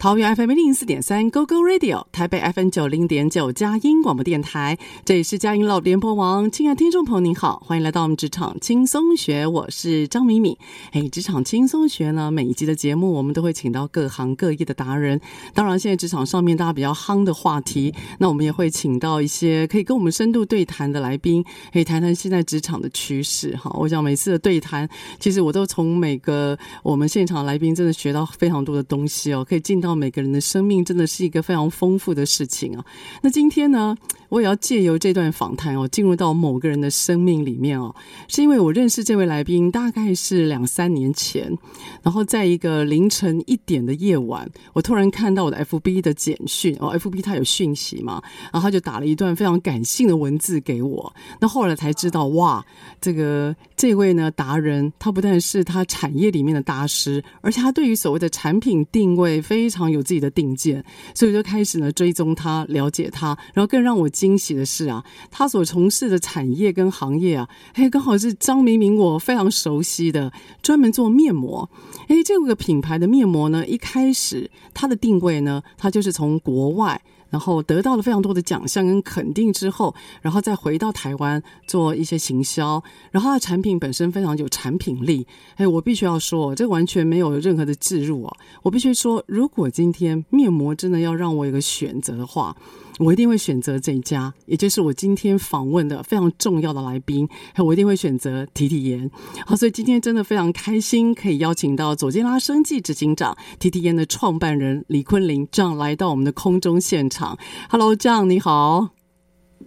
[0.00, 6.50] 桃园 FM 零四点三 GoGo Radio，台北 FM 九零点九佳音广播电台，这里是佳音老联播网。
[6.50, 10.56] 亲爱的听众朋友，您好，欢迎来到我们职场轻松学，我是张敏敏。
[10.92, 15.20] 哎，职场轻松学呢，每一集的节目我们都会请到各行各业的达人。
[15.52, 23.54] 当然，现在职场上面大家比较夯的话题，那我们也会请到一些可以跟我们深度对谈的来宾，可以谈谈现在职场的趋势。
[23.54, 29.89] 哈，我想每次的对谈，其实我都从每个我们现场来宾真的学到非常多的东西哦，可以进到。
[29.94, 32.84] 每个人的生命真的是一个非常丰富的事情啊！
[33.22, 33.96] 那今天呢，
[34.30, 37.94] 我也要借由这段访谈哦，进入到某个人的生命里面哦，
[38.28, 41.54] 是因为我认识这位来宾大概是两三年前，
[42.02, 51.12] 然后在一个凌晨一点的夜晚，我突然看到我的 FB 的简讯哦，FB 他有讯息嘛，然后他就打了一段非常感性的文字给我。
[51.38, 52.64] 那后来才知道，哇，
[53.02, 59.90] 这个这位呢达人，他不但是他产业里面的大师，而且他对于所谓的产品定位非常。
[59.90, 60.84] 有自己的定见，
[61.16, 71.70] 所以就开始呢追踪他，了解他，然后更让我惊喜的是啊，他所从事的产业跟行业啊，哎，刚好是张明明我非常熟悉的，专门做面膜。
[72.08, 77.00] 哎，这个品牌的面膜呢，一开始它的定位呢，它就是从国外。
[77.30, 82.82] 然后得到了非常多的奖项跟肯定之后，然后再回到台湾做一些行销，
[83.12, 85.24] 然后它的产品本身非常有产品力。
[85.54, 88.36] 哎，我必须要说，这完全没有任何的置入啊！
[88.64, 92.56] 我必须说，如果今天面膜真的要让我有个选择的话。
[93.00, 97.26] 我一定会选择这一家，也就是我今天访问的非常重要的来宾。
[97.56, 99.10] 我一定会选择提提盐。
[99.46, 107.38] 好，所以今天真的非常开心，可以邀请到左肩拉生技执行长提提盐的创办人李坤林这样来到我们的空中现场。
[107.70, 108.90] Hello，这样你好。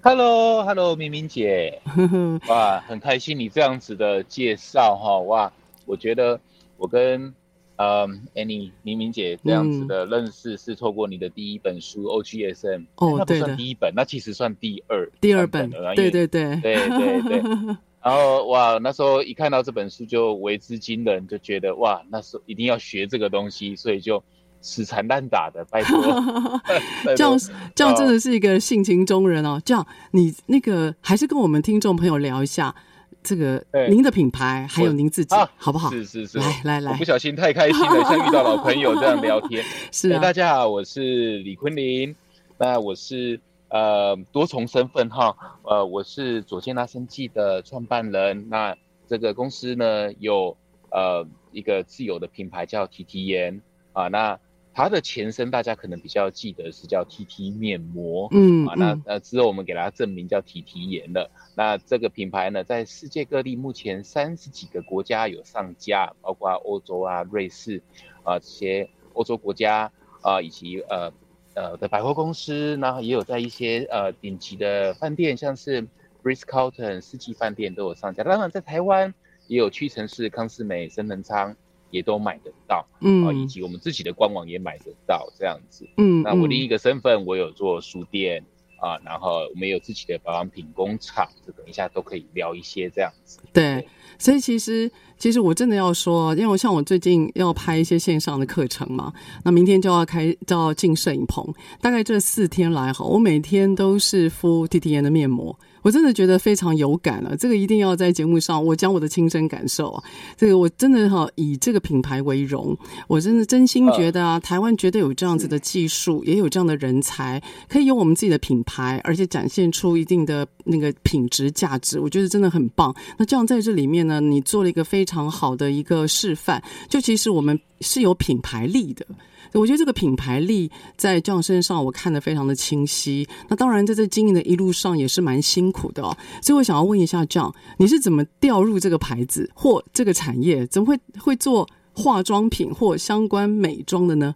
[0.03, 1.81] Hello，Hello，明明姐。
[2.47, 5.17] 哇，很开心你这样子的介绍哈。
[5.21, 5.51] 哇，
[5.87, 6.39] 我觉得
[6.77, 7.33] 我跟。
[7.75, 17.41] 嗯，Annie，敏敏姐这样子的认识是透过你的第一本书 OGSM，哦，那不算第一本，那其实算第二，第二本，对对对，对对对。
[18.03, 24.21] 然后哇，那时候一看到这本书就为之惊人，就觉得哇，那时候一定要学这个东西，所以就
[24.61, 25.99] 死缠烂打的，拜托。
[27.15, 27.37] 这样
[27.73, 29.59] 这样真的是一个性情中人哦。
[29.65, 32.75] 这样你那个还是跟我们听众朋友聊一下。
[33.23, 35.89] 这个您的品牌还有您自己，好不好？
[35.89, 39.63] 是是是，来来来，我不小心太开心了，像遇到老朋友这样聊天。
[39.91, 42.15] 是啊，大家好，我是李坤林，
[42.57, 43.39] 那我是
[43.69, 48.75] 呃多重身份哈，呃我是左健拉生技的创办人，那
[49.07, 50.55] 这个公司呢有
[50.91, 53.61] 呃一个自有的品牌叫提提颜
[53.93, 54.37] 啊，那。
[54.73, 61.29] 它的前身大家可能比较记得是叫 TT 面膜，嗯啊，那呃之后我们给它正名叫 TT 颜了。
[61.55, 67.81] 那这个品牌呢，在世界各地目前三十几个国家有上架，包括欧洲啊、瑞士
[68.23, 69.91] 啊这些欧洲国家
[70.21, 71.11] 啊，以及呃
[71.53, 75.87] 呃的百货公司，然后也有在一些呃顶级的饭店，像是
[76.23, 78.23] Ritz-Carlton 四季饭店都有上架。
[78.23, 79.13] 当然在台湾
[79.47, 81.55] 也有屈臣氏、康是美、生恒昌。
[81.93, 88.43] 也都买得到，嗯，以及我们自己的官网也买得到，这样子，嗯，那我另一个身份，我有做书店
[88.77, 93.37] 啊，然后我们有自己的保养品工厂，这等一下都可以聊一些这样子。
[93.53, 93.87] 对，对，
[94.17, 99.13] 所以其实其实我真的要说，因为我像我最近要拍一些线上的课程嘛，
[99.45, 101.45] 那明天就要开就要进摄影棚，
[101.79, 105.55] 大概这四天来哈，我每天都是敷 T T N 的面膜。
[105.83, 110.03] 我真的觉得非常有感了，啊，这个一定要在节目上我讲我的亲身感受啊。
[110.35, 112.75] 这个我真的哈以这个品牌为荣，
[113.07, 122.95] 我真的真心觉得啊，台湾绝对有这样子的技术，也有这样的人才，可以有我们自己的品牌，而且展现出一定的那个品质价值，我觉得真的很棒。
[123.17, 129.05] 那这样在这里面呢，你做了一个非常好的一个示范，就其实我们是有品牌力的。
[129.51, 133.27] 我觉得这个品牌力在 John 身上，我看得非常的清晰。
[133.49, 136.17] 那当然，在这经营的一路上也是蛮辛苦的哦。
[136.41, 140.65] 所以我想要问一下 John，你是怎么掉入这个牌子或这个产业？
[140.65, 144.33] 怎么会会做化妆品或相关美妆的呢？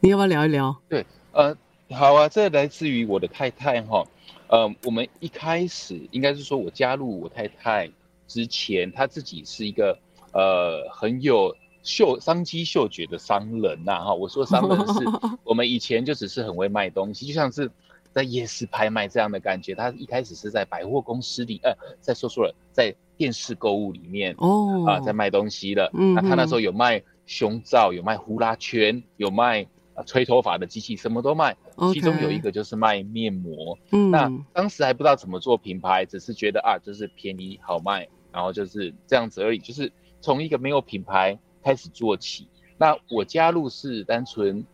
[0.00, 0.76] 你要不要聊一聊？
[0.86, 1.56] 对，呃，
[1.92, 4.04] 好啊，这来自于我的太太哈。
[4.48, 7.90] 呃，我们一开始应该是说我加入我太太
[8.28, 9.98] 之前，她自己是一个
[10.32, 11.56] 呃很有。
[11.86, 14.94] 嗅商机嗅觉的商人呐，哈，我说商人是
[15.44, 17.70] 我们以前就只是很会卖东西，就像是
[18.10, 19.72] 在夜市拍卖这样的感觉。
[19.72, 25.88] 他一开始是在百货公司里，呃，在说错了，在电视购物里面哦，啊，在卖东西的。
[25.94, 31.56] 嗯，那他那时候有卖胸罩，有卖呼啦圈，有卖啊吹头发的机器，什么都卖。
[31.92, 33.78] 其中有一个就是卖面膜。
[33.92, 39.60] 嗯，那当时还不知道怎么做品牌，只是觉得啊，就是便宜好卖，然后就是这样子而已。
[39.60, 41.38] 就是从一个没有品牌。
[41.66, 42.46] 开始做起，
[42.78, 44.64] 那我加入是单纯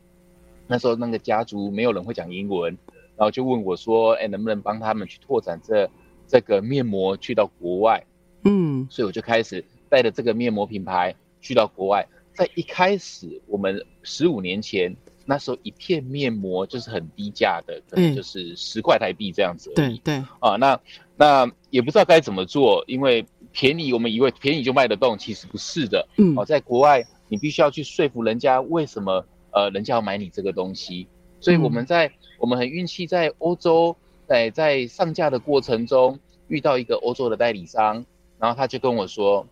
[0.67, 2.77] 那时候那个家族没有人会讲英文，
[3.17, 5.89] 然后就问我说：“哎，能不能帮他们去拓展这
[6.27, 8.05] 这个面膜去到国外？”
[8.44, 12.06] 嗯，所以我就开始带着这个面膜品牌去到国外。
[12.35, 14.94] 在一开始，我们十五年前
[15.25, 19.97] 那时候一片面膜就是很低价的，可能就是十块台币这样子而已。
[19.97, 20.79] 对对啊，那
[21.17, 23.25] 那也不知道该怎么做，因为。
[23.52, 26.08] 便宜，我们以为便宜就卖得动，其实不是的。
[26.16, 31.06] 嗯，哦，在国外，你必须要去说服人家为什么呃，人家要买你这个东西。
[31.40, 33.96] 所以我们在、嗯、我们很运气，在欧洲，
[34.26, 36.19] 在在上架的过程中
[36.49, 38.04] 遇到一个欧洲的代理商，
[38.38, 39.46] 然后他就跟我说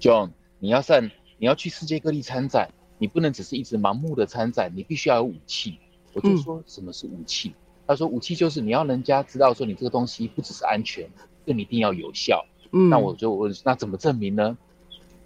[0.00, 5.78] ：“John，你要上，你要去世界各地参展，你不能只是一直盲目的参展，你必须要有武器。”
[6.14, 7.54] 我就说：“什么是武器？”嗯、
[7.88, 11.08] 他说：“武器就是你要人家知道说你这个东西不只是安全，
[11.44, 14.56] 更一定要有效。”嗯，那我就问，那怎么证明呢？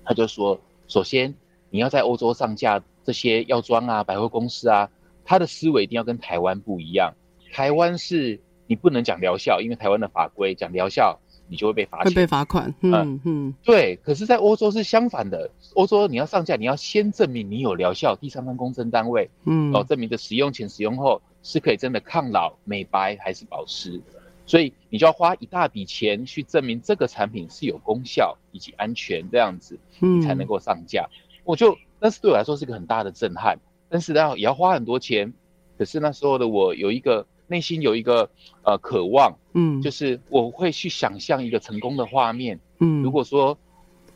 [0.05, 1.35] 他就说，首先
[1.71, 4.91] 你要在欧洲上架这些药妆啊、百货公司啊，
[5.25, 7.15] 他的思维一定要跟台湾不一样。
[7.53, 11.19] 台湾是你不能讲疗效，因为台湾的法规讲疗效，
[11.49, 12.75] 你就会被罚钱，会被罚款。
[12.81, 13.97] 嗯嗯，嗯，对。
[14.03, 24.01] 可是，在欧洲是相反的，欧洲你要上架，你要先证明你有疗效，第三方公证单位，嗯，哦，证明的使用前、使用后是可以真的抗老、美白还是保湿。
[24.47, 31.09] 所以你就要花一大笔钱去证明这个产品是有功效以及安全这样子，你才能够上架。
[31.11, 33.59] 嗯、我就，但是对我来说是一个很大的震撼，
[33.89, 35.33] 但是呢也要花很多钱。
[35.77, 38.29] 可是那时候的我有一个内心有一个
[38.63, 42.61] 呃渴望，嗯，就是我会去想象一个成功的画面。
[42.79, 43.59] 嗯，如果说，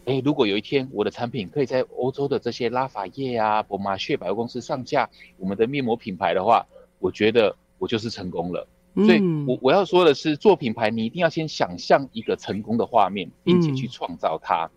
[0.04, 6.66] 哎，如果有一天我的产品可以在欧洲的这些拉法叶啊、博玛雪百货公司上架我们的面膜品牌的话，
[7.00, 8.68] 我觉得我就是成功了。
[8.94, 14.68] 所以我，我我要说的是，做品牌你一定要先想象一个成功的画面，并且去创造它。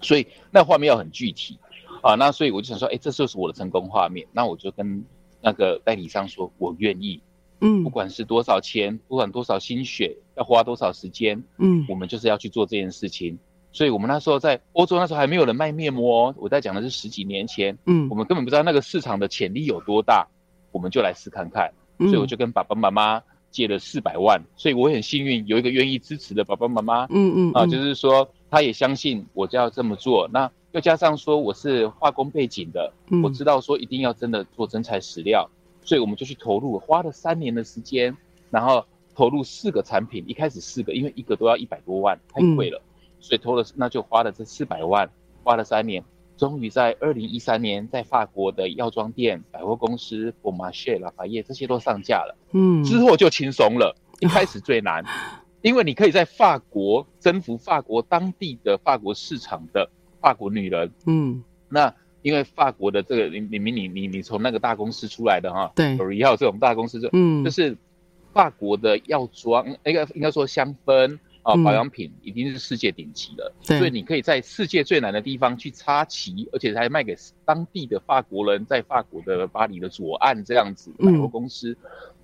[0.00, 1.58] 所以，那画面要很具体
[2.02, 2.14] 啊。
[2.14, 4.26] 那所以我就想说，哎，这就是我的成功画面。
[4.32, 5.04] 那我就跟
[5.40, 7.20] 那个代理商说，我愿意。
[7.60, 13.38] 嗯，不管是多少钱，不管多少心血，要花多少时间，嗯，我们就是要去做这件事情。
[13.72, 16.34] 所以我们那时候在欧洲，那时候还没有人卖面膜。
[16.38, 20.26] 我在讲的是十几年前，嗯，我们根本不知道那个市场的潜力有多大，
[20.72, 21.72] 我们就来试看看。
[21.98, 23.22] 所以我就跟爸爸妈妈。
[23.54, 27.04] 借了四百万，所以我很幸运有一个愿意支持的爸爸妈妈。
[27.04, 30.28] 嗯嗯啊，就是说他也相信我就要这么做。
[30.32, 35.48] 那又加上说我是化工背景的，嗯，我知道说一定要真的做真材实料，
[35.84, 38.16] 所以我们就去投入，花了三年的时间，
[38.50, 38.84] 然后
[39.14, 42.82] 投入四个产品，一开始四个，因为一个都要一百多万，太贵了，
[43.20, 45.08] 所以投了那就花了这四百万，
[45.44, 46.02] 花了三年。
[46.36, 52.36] 终于在二零一三年，在法国的药妆店、百货公司、博玛谢、拉法叶这些都上架了。
[52.52, 53.96] 嗯，之后就轻松了。
[54.20, 55.04] 一开始最难，
[55.62, 60.90] 因为你可以在法国征服法国当地的法国市场的法国女人。
[61.06, 67.76] 嗯，那因为法国的这个，你你你你你从那个大公司出来的哈，对，有药这种大公司就，嗯，就是
[68.32, 71.18] 法国的药妆，应该应该说香氛。
[71.44, 81.76] 啊、哦，保养品已经是世界顶级了，嗯，所以你可以在世界最难的地方去插旗，而且还卖给当地的法国人，在法国的巴黎的左岸这样子百货公司，嗯。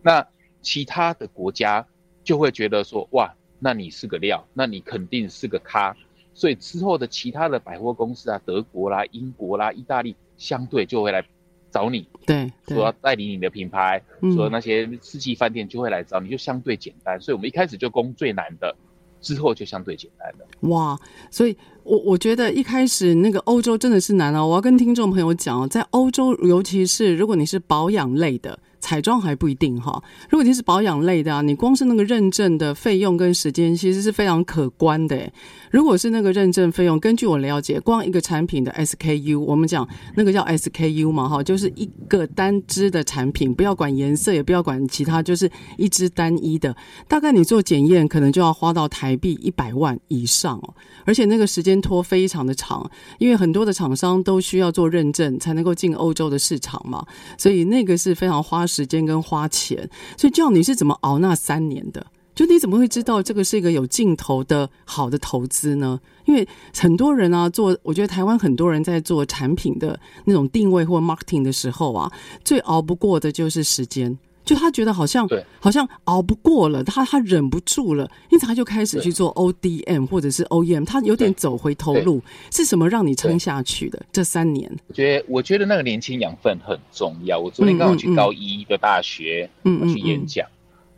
[0.03, 0.27] 那
[0.63, 1.87] 其他的国家
[2.25, 5.95] 就会觉得说，哇，那你是个料，那你肯定是个咖。
[6.33, 11.23] 所以之后的其他的百货公司啊，德国啦、英国啦、意大利，相对就会来
[11.71, 17.21] 找你，对，对说要代理你的品牌，嗯、说那些四季饭店就会来找你，就相对简单。
[17.21, 18.75] 所以我们一开始就攻最难的，
[19.21, 20.69] 之后就相对简单了。
[20.69, 20.99] 哇，
[21.31, 24.47] 所以我我觉得一开始那个欧洲真的是难哦。
[24.47, 28.59] 我要跟听众朋友讲哦，在欧洲，尤其是如果你是保养类的。
[28.81, 35.31] 彩妆还不一定哈，如果你是保养类的啊，你光是那个认证的费用跟时间，其实是非常可观的。
[35.71, 46.75] 如果是那个认证费用，根据我了解，光一个产品的 SKU，我们讲那个叫 SKU 嘛哈，就是一个单支的产品，不要管颜色，也不要管其他，就是一支单一的，
[47.07, 57.07] 大概你做检验可能就要花到台币一百万以上哦，而且那个时间拖非常的长，因为很多的厂商都需要做认证才能够进欧洲的市场嘛，
[57.39, 59.91] 所以那个是非常花时间跟花钱。
[60.17, 62.07] 所以叫你是怎么熬那三年的？
[62.33, 66.01] 就你怎么会知道这个是一个有尽头的好的投资呢？
[66.25, 72.11] 因为很多人啊，做我觉得台湾很多人在做产品的那种定位或 marketing 的时候啊，
[72.43, 74.17] 最熬不过的就是时间。
[74.45, 75.29] 就他觉得好像
[75.61, 82.21] 好像熬不过了，他他忍不住了，因此他就开始去做 ODM 或者是 OEM，他有点走回头路。
[82.51, 84.71] 是什么让你撑下去的这三年？
[84.89, 87.39] 我觉得我觉得那个年轻养分很重要。
[87.39, 90.47] 我昨天刚好去高一的大学，嗯，去演讲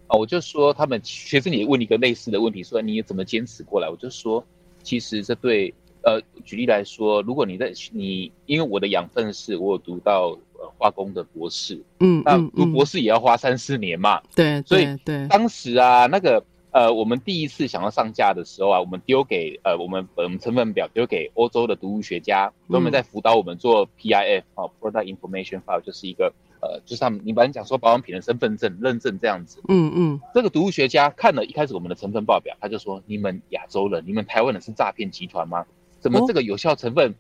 [0.07, 0.17] 啊。
[0.17, 3.89] 我就说，他们学生也问一个类似的问题，说你怎么坚持过来？
[3.89, 4.45] 我就说，
[4.83, 5.73] 其实这对，
[6.03, 26.33] 呃，举例来说，如果你在你，因为我的养分是我有读到呃化工的博士，嗯，那读博士也要花三四年嘛，对，所以对，当时啊，那个呃，我们第一次想要上架的时候啊，我们丢给呃，我们我们成分表丢给欧洲的毒物学家，专门在辅导我们做 PIF 啊，Product Information File，就是一个。
[26.65, 35.67] 呃，就是他们，你把你讲说保养品的身份证认证这样子，嗯嗯，这个毒物学家看了一开始我们的成分报表，他就说：你们亚洲人，你们台湾人是诈骗集团吗？
[35.99, 37.17] 怎么这个有效成分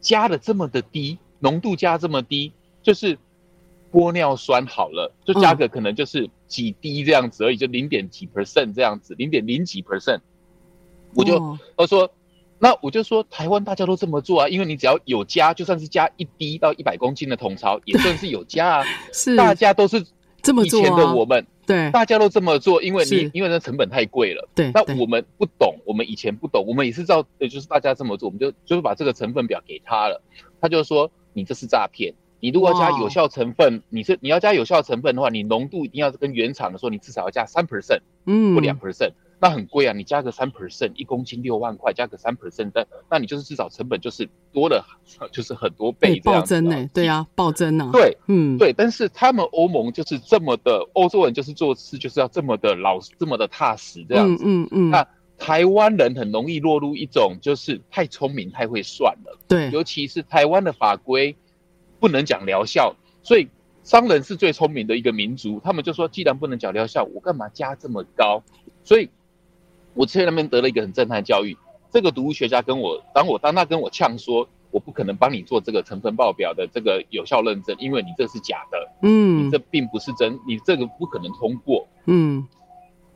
[0.00, 2.52] 加的这么的低，浓度加这么低？
[2.82, 3.18] 就是
[3.92, 10.20] 玻尿酸好了，就价格可能就是几滴这样子而已，就零点几 percent 这样子，零点零几 percent，
[11.14, 12.10] 我就他说。
[12.64, 18.84] 那我就说，台湾大家都这么做啊，因为你只要有加，就算是加一滴到一百公斤的桶槽，也算是有加啊。
[19.12, 20.06] 是，大家都是
[20.40, 20.78] 这么做。
[20.78, 24.48] 以前的我们，对，大家都这么做，因为你因为那成本太贵了。
[24.54, 24.70] 对。
[24.72, 30.22] 那我们不懂，我们以前不懂，我们也是照，就是大家这么做，我们就就是把这个成分表给他了，
[30.60, 32.14] 他就说你这是诈骗。
[32.42, 39.12] 你如果加有效成分，你是你要加有效成分的话，你浓度一定要跟原厂的说，你至少要加三 percent，嗯，或两 percent。
[39.40, 39.92] 那很贵啊！
[39.92, 44.84] 你加个三 percent，一公斤六万块，加个三 percent，但那你就是至少成本就是多了，
[45.32, 46.54] 就是很多倍这样子。
[46.54, 46.90] 暴增呢？
[46.92, 47.90] 对啊，暴增啊。
[47.92, 48.72] 对，嗯，对。
[48.72, 54.44] 但是他们欧盟就是这么的，欧洲人就是做事就是要这么的老实，这么的踏实这样子。
[54.46, 54.90] 嗯嗯，嗯。
[54.90, 55.06] 那
[55.38, 59.36] 台湾人很容易落入一种就是太聪明、太会算了。
[59.48, 59.72] 对。
[59.72, 61.34] 尤其是台湾的法规
[62.02, 63.46] 不能讲疗效，所以
[63.84, 65.60] 商人是最聪明的一个民族。
[65.62, 68.42] 他们就说，既然不能讲疗效，我干嘛加这么高？
[68.82, 69.08] 所以。
[69.94, 71.54] 我在那边得了一个很震撼的教育，
[71.90, 82.48] 这个毒物学家跟我，当我当他跟我呛说，我不可能帮你做这个成分报表的这个有效认证，因为你这是假的，嗯，你这并不是真，你这个不可能通过，嗯，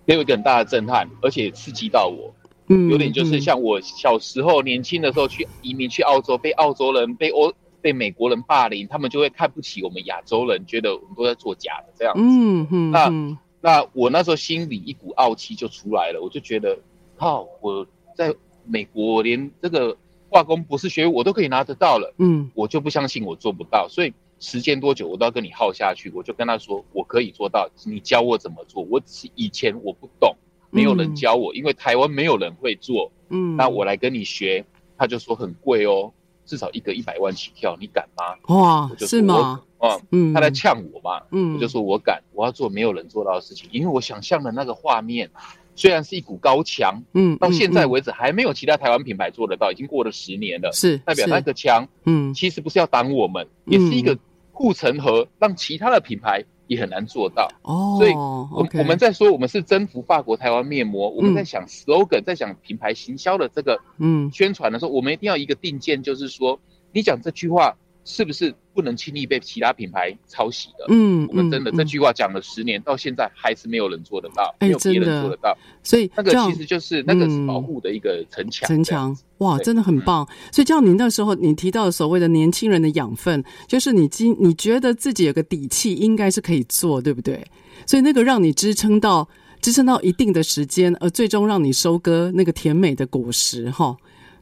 [0.05, 2.35] 给我一个很大的震撼，而且刺激到我，
[2.69, 7.55] 嗯，有点就是像我小时候年轻的时候去移民去澳洲，被澳洲人被欧
[7.87, 13.39] 被美国人霸凌，他们就会看不起我们亚洲人，觉得我们都在做假的这样子，嗯嗯，那。
[13.59, 16.79] 那我那时候心里一股傲气就出来了，我就觉得，
[17.17, 18.33] 靠，我在
[18.65, 19.97] 美国连这个
[20.29, 29.03] 化工博士学位我都可以拿得到了，嗯，我就不相信我做不到，所以时间多久我都要跟你耗下去，我就跟他说我可以做到，你教我怎么做，我
[29.35, 30.37] 以前我不懂，
[30.71, 34.65] 没有人教我，因为台湾没有人会做，嗯，那我来跟你学，
[34.97, 36.13] 他就说很贵哦。
[36.47, 38.55] 至少一个一百万起跳，你敢吗？
[38.55, 39.61] 哇，是吗？
[39.79, 45.31] 啊，嗯，他在呛我嘛，嗯，我就说我敢，我要做没有人做到的事情，因为我想象的那个画面，
[45.75, 54.17] 虽然是一股高墙，嗯，到现在为止还没有其他台湾品牌做得到，已经过了十年了，是代表那个墙，嗯，其实不是要挡我们，也是一个
[54.51, 56.43] 护城河，让其他的品牌。
[56.67, 57.49] 也很难做到。
[57.63, 64.31] 哦，所以我我们在说我们是征服法国台湾面膜，我们在想 slogan，在想品牌行销的这个嗯。
[64.33, 66.61] 宣传的时候，我们一定要一个定见，就是说
[66.93, 67.77] 你讲这句话
[68.07, 70.87] 是不是不能轻易被其他品牌抄袭的？
[70.89, 79.17] 嗯，我们真的这句话讲了十年，到现在还是没有人做得到，没有别人做得到，所以那个其实就是那个是保护的一个城墙，城墙。
[79.39, 80.27] 哇，真的很棒！
[80.51, 87.45] 所以，叫你那时候你提到所谓的年轻人的养分，就是你今你觉得自己有个底气，应该是可以做，对不对？
[87.87, 89.29] 所以那个让你支撑到
[89.61, 93.97] 支撑到一定的时间，而最终让你收割那个甜美的果实，哈。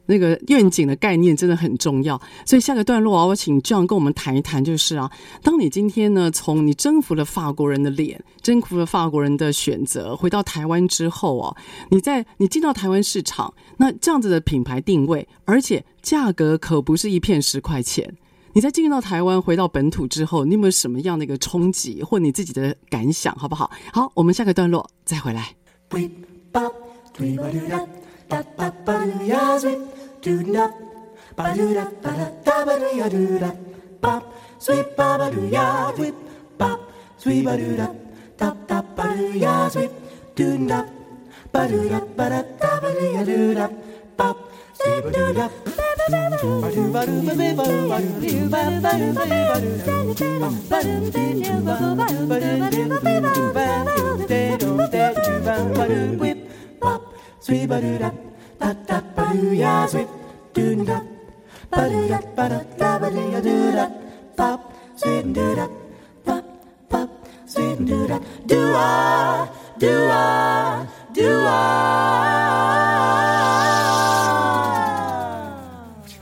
[0.05, 2.19] 那个愿景的概念真的很重要。
[2.45, 11.55] 所以下个段落啊，我请 John 跟我们谈一谈，就是啊，当你今天呢，从你征服了法国人的脸，征服了法国人的选择，回到台湾之后啊，
[11.89, 18.15] 你在你进到台湾市场，那这样子的品牌定位，而且价格可不是一片十块钱。
[18.53, 23.69] 你在进入到台湾，回到本土之后，你有没有什么样的一个冲击，或你自己的感想，好不好？
[23.91, 25.53] 好，我们下个段落再回来。
[28.29, 29.81] da ba ba do ya sweep
[30.23, 30.65] do da
[31.37, 33.51] ba do da ba da da ba do ya do da
[34.03, 34.23] bop
[34.65, 35.65] sweep ba ba do ya
[35.97, 36.15] sweep
[36.59, 36.79] bop
[37.21, 37.87] sweep ba do da
[38.39, 39.91] da da ba do ya sweep
[40.37, 40.79] do da
[41.53, 43.65] ba do da ba da da ba do ya do da
[44.17, 44.37] bop
[44.79, 45.47] sweep do da
[56.19, 56.37] Whip
[57.47, 57.67] Do a
[69.77, 71.51] do a do a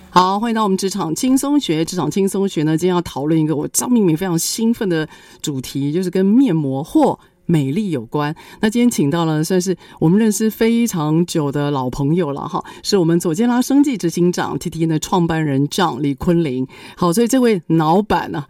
[0.09, 1.85] 好，欢迎到我们职场轻松学。
[1.85, 5.07] 职场轻松学呢，今天要讨论一个我张敏敏非常兴奋的
[5.41, 8.35] 主题，就是跟面膜或美丽有关。
[8.61, 16.67] 那今天请到了算是我们认识非常久的老朋友了哈，是我们左肩拉生技执行长 TTN 的创办人 John 李坤林。
[16.95, 18.45] 好，所以这位老板呢，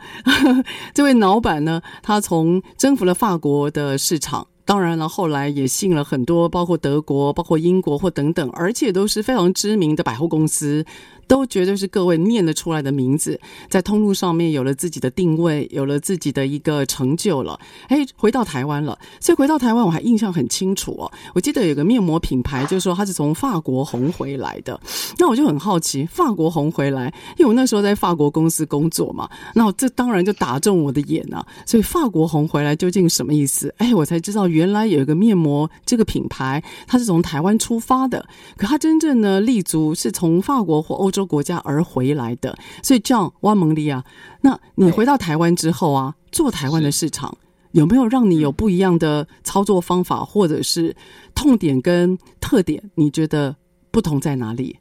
[0.94, 4.48] 这位老板呢，他从征服了法国的市场。
[4.66, 10.86] 当然了，后来也吸引了很多，包括德国、包括英国或等等，而且都是非常知名的百货公司。
[11.28, 13.40] 都绝对是各位念得出来的名字，
[13.70, 17.60] 在通路上面有了自己的定位，有了自己的一个成就了。
[17.88, 21.12] 哎，回到台湾了，所以回到台湾我还印象很清楚哦。
[21.34, 24.80] 我记得有个面膜品牌，就是说它是从法国红回来的。
[25.18, 31.46] 那我就很好奇，法国红回来，因为我那时候在法国公司工作嘛，那这当然就打中我的眼啊。
[31.66, 33.74] 所以法国红回来究竟什么意思？
[33.78, 38.26] 哎，我才知道原来有一个面膜这个品牌，它是从台湾出发的，
[38.58, 44.04] 可它真正呢立足是从法国或欧洲国家而回来的，所以这样哇蒙利亚，
[44.42, 47.38] 那你回到台湾之后啊，做台湾的市场
[47.72, 50.94] 有没有让你有不一样的操作方法，或者是
[51.34, 52.84] 痛点跟特点？
[52.96, 53.56] 你觉得
[53.92, 54.78] 不同在哪里？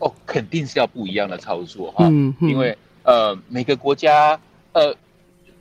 [0.00, 4.38] 哦，肯定是要不一样的操作哈，嗯，嗯，因为呃，每个国家
[4.72, 4.94] 呃。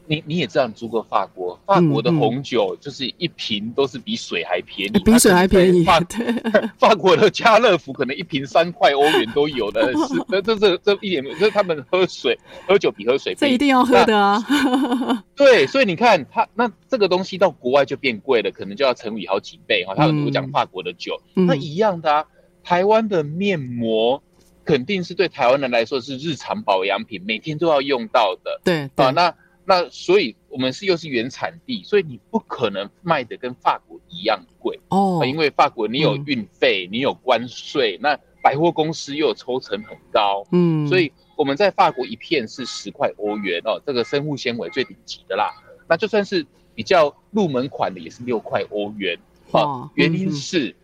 [0.07, 5.83] 你你也知道，你住过法国，法国的红酒就是一瓶都是比水还便宜，比水还便宜。
[5.83, 5.99] 法
[6.77, 12.37] 法国的家乐福可能一瓶三块欧元都有的，是这这这这一点，就是他们喝水
[12.67, 14.39] 喝酒比喝水便宜，这一定要喝的啊。
[15.35, 19.95] 对，所以你看，他那这个东西到国外就变贵了，可能就要乘以好几倍哈。
[19.95, 22.25] 他们讲法国的酒，嗯、那一样的啊。
[22.63, 24.21] 台湾的面膜
[24.63, 28.61] 肯定是对台湾人来说是日常保养品，每天都要用到的。
[28.63, 29.33] 对，对啊，那。
[29.67, 45.51] 那所以，我们是又是原产地，所以你不可能卖的跟法国一样贵哦，因为法国你有运费，嗯、你有关税，那百货公司又有抽成很高，嗯，所以我们在法国一片是十块欧元哦，这个生物纤维最顶级的啦，
[45.89, 49.17] 那就算是比较入门款的也是六块欧元
[49.49, 50.75] 哦，原因是、嗯、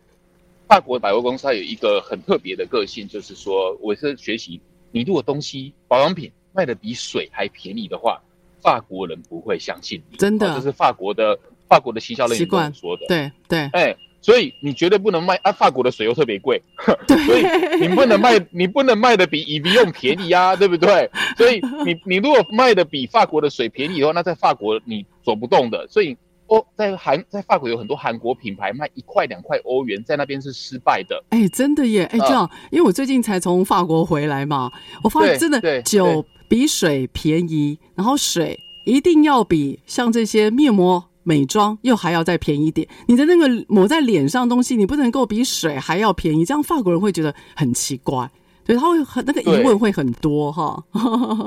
[0.68, 4.60] 法国百货公司它有一个很特别的个性，就是说我是学习，
[4.92, 8.20] 你如果东西保养品卖的比水还便宜的话。
[8.62, 13.06] 法国人不会相信你，真的，这是法国的法国的行销人员跟我说的。
[13.08, 15.52] 对对，哎、欸，所以你绝对不能卖啊！
[15.52, 16.62] 法国的水又特别贵，
[17.08, 17.44] 所以
[17.80, 21.10] 你不能卖，你不能卖的比 Evian 便宜啊， 对不对？
[21.38, 25.88] 所以你你如果卖的比法国的水便宜的话，那在法国你走不动的。
[25.88, 26.16] 所以
[26.48, 31.24] 哦，在韩在法国有很多韩国品牌卖一块两块欧元，在那边是失败的。
[31.30, 32.04] 哎、欸，真的耶！
[32.12, 34.72] 哎、欸，这样，因为我最近才从法国回来嘛，
[35.04, 36.24] 我发现真的酒。
[36.52, 42.86] 比水便宜，然后水一定要比像这些面膜、美妆又还要再便宜一点。
[43.08, 48.30] 你的那个抹在脸上的东西，你不能够比水还要便宜，这样法国人会觉得很奇怪，
[48.66, 50.84] 对，他会很那个疑问会很多哈。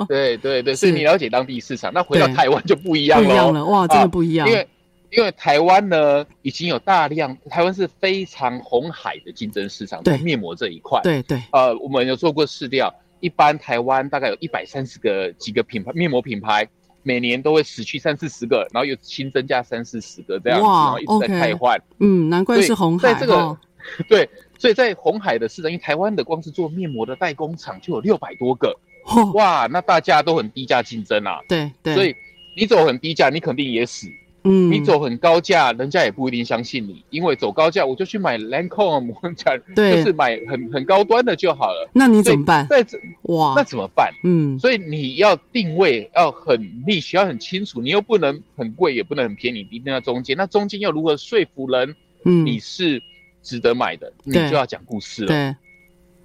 [0.09, 4.49] 对对对，所以你了解当地市场，那回到台湾就不一样了，不一样了，哇，真的不一样。
[4.49, 4.69] 啊、因为
[5.11, 11.43] 因为台湾呢，已经有大量，台湾是非常红海的竞争市场，对面膜这一块，对对。
[11.53, 12.91] 呃，我们有做过市调。
[13.25, 16.69] 一般台湾大概有一百三十个几个品牌面膜品牌，
[17.03, 21.81] 每年都会死去三四十个，然后又新增加三四十个这样子，然后一直在汰换。
[22.01, 23.15] 嗯，难怪是红海。
[23.15, 23.59] 在这个、哦、
[24.11, 31.41] 对，所以在红海的市场，因为台湾的光是做面膜的代工厂就有六百多个，哦、哇，那大家都很低价竞争啊。
[31.49, 32.15] 对对，所以
[32.59, 34.07] 你走很低价，你肯定也死。
[34.45, 41.89] 嗯，你走很高价，人家也不一定相信你，因为走高价我就去买 Lancome，我讲对就是买很很高端的就好了。
[41.95, 42.67] 那你怎么办？
[42.69, 44.13] 在这哇，那怎么办？
[44.23, 50.37] 嗯，所以你要定位要很 niche，要很清楚，你又不能很贵，也不能很便宜，一定要中间。
[50.37, 51.97] 那中间要如何说服人？
[52.25, 53.03] 嗯，你是
[53.43, 55.29] 值得买的，你就要讲故事了。
[55.29, 55.57] 对。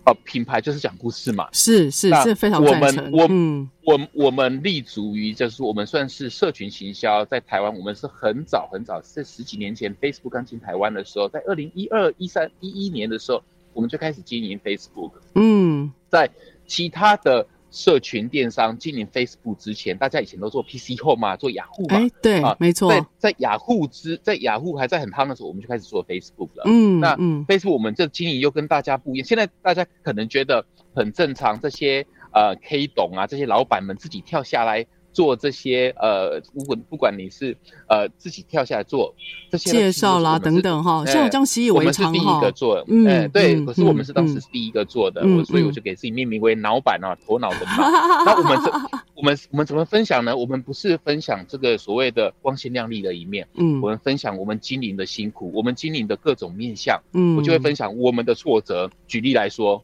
[0.10, 2.64] 哦，品牌就是讲故事嘛，是是，是非常。
[2.64, 13.44] 我们我、嗯、我我们立足于就是我们算是社群行销，在台湾我们是很早很早，在十几年前 Facebook 刚进台湾的时候，在二零一二一三一一年的时候，
[13.74, 15.12] 我们就开始经营 Facebook。
[15.36, 16.30] 嗯，在
[16.66, 17.46] 其他的。
[17.72, 22.90] 社群电商经营 Facebook 之前，大家以前都做 PC Home 嘛，做雅虎嘛，哎，对，啊，没错。
[22.90, 26.64] 在在雅虎之在雅虎还在很夯的时候，我们就开始做 Facebook 了。
[26.66, 29.26] 嗯，那嗯，Facebook 我们这经营又跟大家不一样。
[29.26, 34.86] 现在大家可能觉得很正常，这些呃 K 懂啊，这些老板们自己跳下来。
[35.12, 37.56] 做这些呃，不管不管你是
[37.88, 39.14] 呃自己跳下来做
[39.50, 42.20] 这些介绍啦等等哈，像我这样习以为常哈。
[42.20, 47.90] 我们是第一个做，嗯，欸、对、嗯，可是我们是当时是第一个做的，所以我就给自己命名为脑板啊，头脑的脑。
[48.26, 48.72] 那我们怎
[49.16, 50.38] 我们我们怎么分享呢？
[50.38, 58.90] 我们不是分享这个所谓的光鲜亮丽的一面，嗯，我们分享我们经营的辛苦，我们经营的各种面相，嗯，我就会分享我们的挫折。
[59.08, 59.84] 举例来说。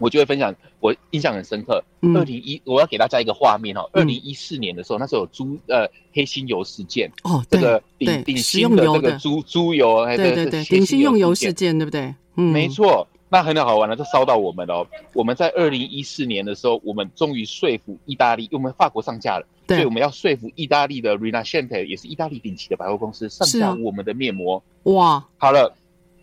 [0.00, 1.84] 我就会分享，我印象很深刻。
[2.16, 3.88] 二零一，我要给大家一个画面哦。
[3.92, 12.12] 二零一四年的时候，那时候有猪呃黑心油事件哦，这个顶顶新的这个猪猪油，哎，对对对，顶新用油事件，对不对？
[12.34, 13.06] 嗯，没错。
[13.32, 14.84] 那很好玩了，就烧到我们了。
[15.12, 24.60] 我们在二零一四年的时候，我们终于说服意大利，因为我们法国上架了，所以我们要说服意大利的 Rinascente，也是意大利顶级的百货公司上架我们的面膜。
[24.82, 25.72] 哇，好了，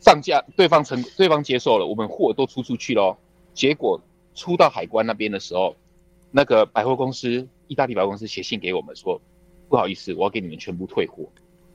[0.01, 3.15] 上架，对方成，对方接受了，我们货都出出去喽。
[3.57, 3.99] 结果
[4.35, 5.75] 出到海关那边的时候，
[6.29, 9.19] 那个百货公司，意大利百货公司写信给我们说，
[9.67, 11.27] 不好意思，我要给你们全部退货。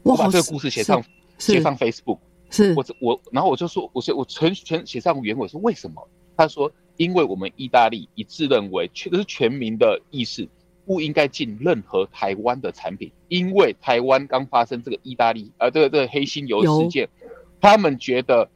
[0.05, 1.03] 我把这个故事写上
[1.39, 6.09] 写上 Facebook，是我我然后我就说，我说我全全写上原委说为什么？
[6.37, 10.49] 他说，因为我们意大利一致认为，确实是全民的意识，
[10.87, 17.09] 不应该进任何台湾的产品，因为台湾刚发生这个意大利呃这个这个黑心油事件，
[17.61, 18.49] 他们觉得。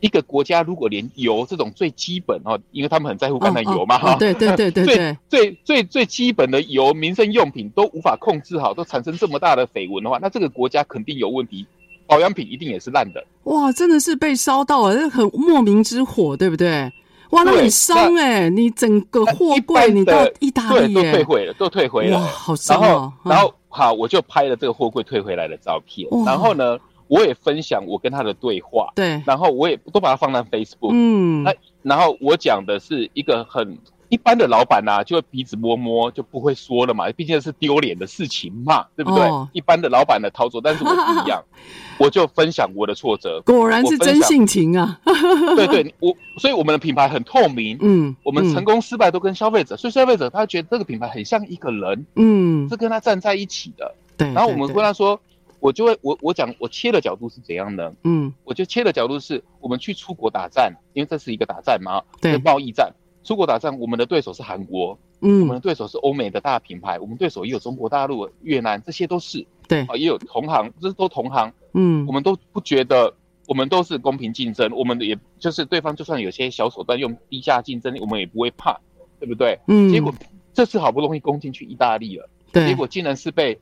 [0.00, 11.66] 一个国家如果连油这种最基本哦，因为他们很在乎橄榄油嘛哈、哦哦哦，对对对对对，最最最最基本的油民生用品都无法控制好，都产生这么大的绯闻的话，那这个国家肯定有问题，
[12.06, 13.22] 保养品一定也是烂的。
[13.44, 16.90] 哇，真的是被烧到了，那很莫名之火，对不对？
[17.30, 22.82] 哇，那很伤哎、欸，你整个货柜你到意大利对都退回了，都退回了，哇，好伤哦。
[22.82, 26.78] 然后，然后好，我就拍了这个货柜退回来的照片，然后呢？
[27.10, 33.76] 我也分享我跟他的对话，对，然后我也都把它放在 Facebook，嗯，那然后我讲的是一个很
[34.10, 39.24] 一般的老板呐，就会鼻子摸摸就不会说了嘛，毕竟是丢脸的事情嘛，对不对？
[39.24, 41.42] 哦、一般的老板的操作，但是我不一样，
[41.98, 45.00] 我就分享我的挫折，果然是真性情啊，
[45.56, 55.20] 对对，我所以我们的品牌很透明，嗯，我们成功失败都跟消费者，所以消费者他觉得这个品牌很像一个人，嗯，是跟他站在一起的，对，然后我们跟他说。
[55.60, 57.94] 我就会我我讲我切的角度是怎样的？
[58.02, 62.92] 嗯，我就切的角度是我们去出国打战，因为这是一个打战嘛，对，贸易战。
[63.22, 69.46] 出国打仗，我们的对手是韩国，嗯，我们的对手是欧美的大品牌，我们对手也有中国大陆、越南，这些都是。
[69.68, 69.82] 对。
[69.82, 73.12] 啊，也有同行，这是都同行，嗯，我们都不觉得
[73.46, 78.80] 我们都是公平竞争，我们也就是对方就算有些小手段用低价竞争，我们也不会怕，
[79.18, 79.58] 对不对？
[79.68, 80.14] 嗯，结果
[80.54, 83.60] 这次好不容易攻进去意大利了，对，结果竟然是被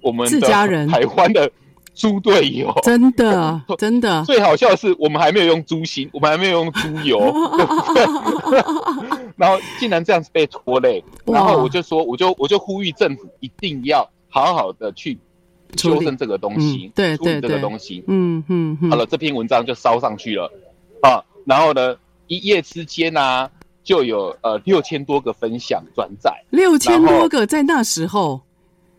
[0.00, 0.88] 我们自家人。
[0.88, 1.50] 台湾的。
[1.94, 7.18] 猪队友，真的 真的，最好笑的是，我们还没有用猪心，我们还没有用猪油，
[9.34, 15.18] 然后竟然这样子被拖累，然后我就说，我就我就呼吁政府一定要好好的去
[15.76, 20.48] 修正这个东西，嗯、对，对，对，处理这个东西，嗯嗯，嗯，好了，这篇文章就烧上去了。
[21.02, 21.96] 啊，然后呢，
[22.28, 23.50] 一夜之间啊，
[23.82, 28.40] 就有呃六千多个分享转载，六千多个在那时候。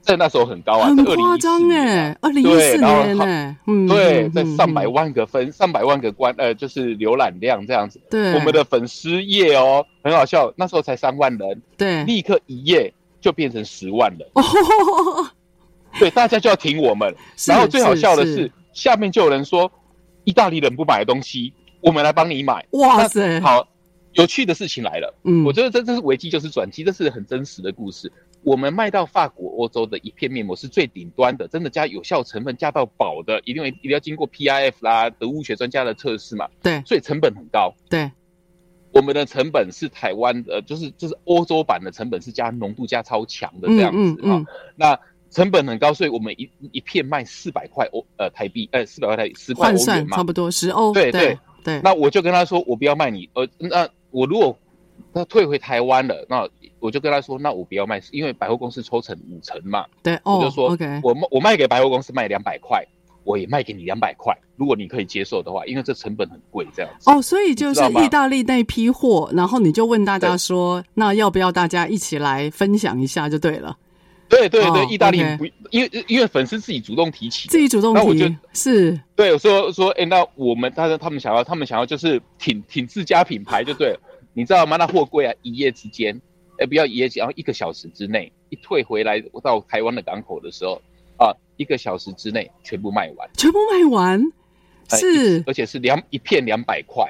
[0.02, 8.02] 在那时候很高啊，很夸张哎，二零一四年哎，嗯，对，在上百万个分，上百万个关，呃，就是浏览量这样子。
[8.10, 14.28] 对，我们的粉丝页哦，很好笑，那时候才三万人，对，立刻一夜就变成十万人。
[16.00, 17.14] 对，大家就要挺我们。
[17.46, 19.72] 然后最好笑的是，下面就有人说，
[20.24, 22.66] 意大利人不买的东西，我们来帮你买。
[22.72, 23.68] 哇塞，好，
[24.14, 25.14] 有趣的事情来了。
[25.24, 28.12] 嗯，我觉得这这是危机就是转机，这是很真实的故事。
[28.42, 36.48] 我们卖到法国、欧洲的一片面膜是最顶端的，真的加有效成分加到宝的，一定会一定要经过 PIF 啦、德物学专家的测试嘛。
[36.64, 37.74] 对，所以成本很高。
[37.90, 38.10] 对，
[38.92, 44.46] 我们的成本是台湾的，就是就是欧洲版的成本是加浓度加超强的这样子啊、嗯嗯嗯。
[44.76, 45.00] 那
[45.30, 50.94] 成本很高，所以我们一一片卖四百块欧呃台币，呃四百块台币十块欧元嘛，差不多十欧。
[50.94, 54.58] 对对对，对那我就跟他说，我不要卖你，呃，那我如果
[55.14, 56.48] 他退回台湾了，那
[56.80, 59.86] 我就跟他说，那我不要卖，因为百货公司抽成五成嘛。
[60.04, 62.86] 对，哦，我就说，OK，我卖我卖给百货公司卖两百块，
[63.24, 67.10] 我也卖给你两百块，如果你可以接受的话，因为这成本很贵，这样子。
[67.10, 73.78] 哦，所以就是意大利那批货，然后你就问大家说，那要不要大家一起来分享一下就对了。
[74.30, 79.00] 对对对，意大利不，哦、因为因为粉丝自己主动提起，自己主动提，那我就是。
[79.16, 84.00] 对我说说，哎，那我们他说他们想要，他们想要就是挺挺自家品牌就对了，
[84.40, 84.78] 你知道吗？
[84.78, 86.18] 那货柜啊，一夜之间，
[86.60, 90.82] 哎，不要一夜，然后一个小时之内一退回来到台湾的港口的时候
[91.18, 94.24] 啊，一个小时之内全部卖完，全部卖完，
[94.92, 97.06] 是，而且是两一片两百块。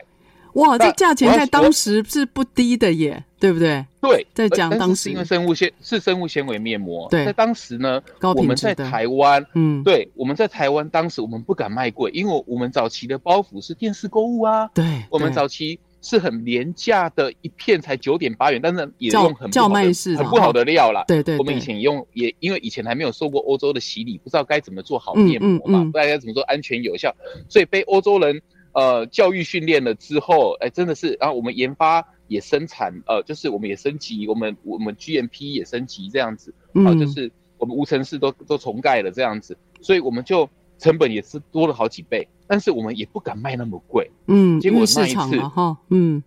[0.54, 3.86] 哇，这价钱在当时是不低的耶，对不对？
[4.02, 8.02] 对，在讲当时，因为生物纤是生物纤维面膜，对，在当时呢，
[8.36, 27.16] 我们在台湾，嗯，对，我们在台湾当时我们不敢卖贵，因为我们早期的包袱是电视购物啊，对，我们早期是很廉价的，一片才九点八元，但是也用很叫卖式很不好的料啦，对对，我们以前用也因为以前还没有受过欧洲的洗礼，不知道该怎么做好面膜嘛，不知道该怎么做安全有效，
[27.48, 28.42] 所以被欧洲人。
[28.72, 46.24] 呃，教育训练了之后，哎，真的是，然后我们研发也生产，呃，就是我们也升级，我们我们 GMP 也升级这样子，啊、呃，就是我们无尘室都都重盖了这样子，所以我们就成本也是多了好几倍，但是我们也不敢卖那么贵，嗯，结果那一次哈，嗯，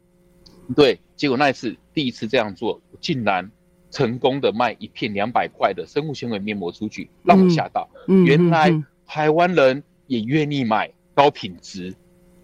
[0.77, 3.51] 对，结果那一次第一次这样做，竟然
[3.91, 8.73] 成功的卖一片两百块的生物纤维面膜出去，让我吓到，嗯，原来
[9.05, 11.93] 台湾人也愿意买高品质。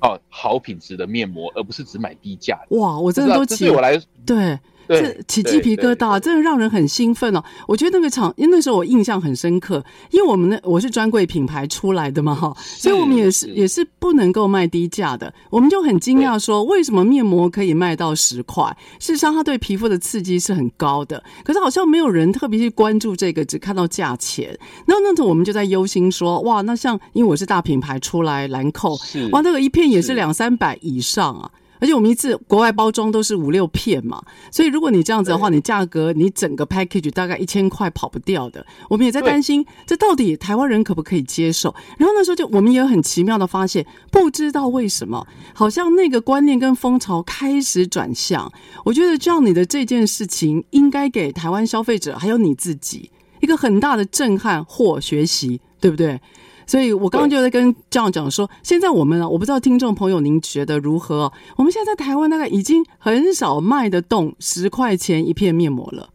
[0.01, 2.77] 哦，好品质的面膜，而不是只买低价的。
[2.79, 4.57] 哇，我真的都起对我来对。
[4.88, 7.44] 这起鸡皮疙瘩，真的让人很兴奋哦！
[7.66, 15.33] 我觉得那个场，因为那时候我印象很深刻，因为我们那我是专柜品牌出来的嘛，哈，所以我们也是也是不能够卖低价的。
[15.51, 18.64] 我们就很惊讶说，为什么面膜可以卖到十块？
[18.98, 24.59] 事实上，它对皮肤的刺激是很高的，可是好像没有人特别去关注这个，只看到价钱。
[24.87, 28.98] 那那时候我们就在忧心说，哇，那像因为我是大品牌出来，兰蔻，
[29.33, 31.51] 哇，那个一片也是两三百以上啊。
[31.81, 38.64] 而且我们一次国外包装都是五六片嘛，所以如果你这样子的话，你价格你整个 package 大概一千块跑不掉的。
[38.88, 41.75] 我们也在担心，这到底台湾人可不可以接受？
[41.97, 48.51] 然后那时候就我们也很奇妙的发现，不知道为什么，好像那个观念跟风潮开始转向。
[48.85, 53.11] 我觉得这样你的这件事情应该给台湾消费者还有你自己
[53.41, 56.21] 一个很大的震撼或学习，对不对？
[56.68, 61.33] 所以我刚刚就在跟这样讲说，现在我们啊，我不知道听众朋友您觉得如何？
[61.57, 66.11] 我们现在在台湾大概已经很少卖得动十块钱一片面膜了。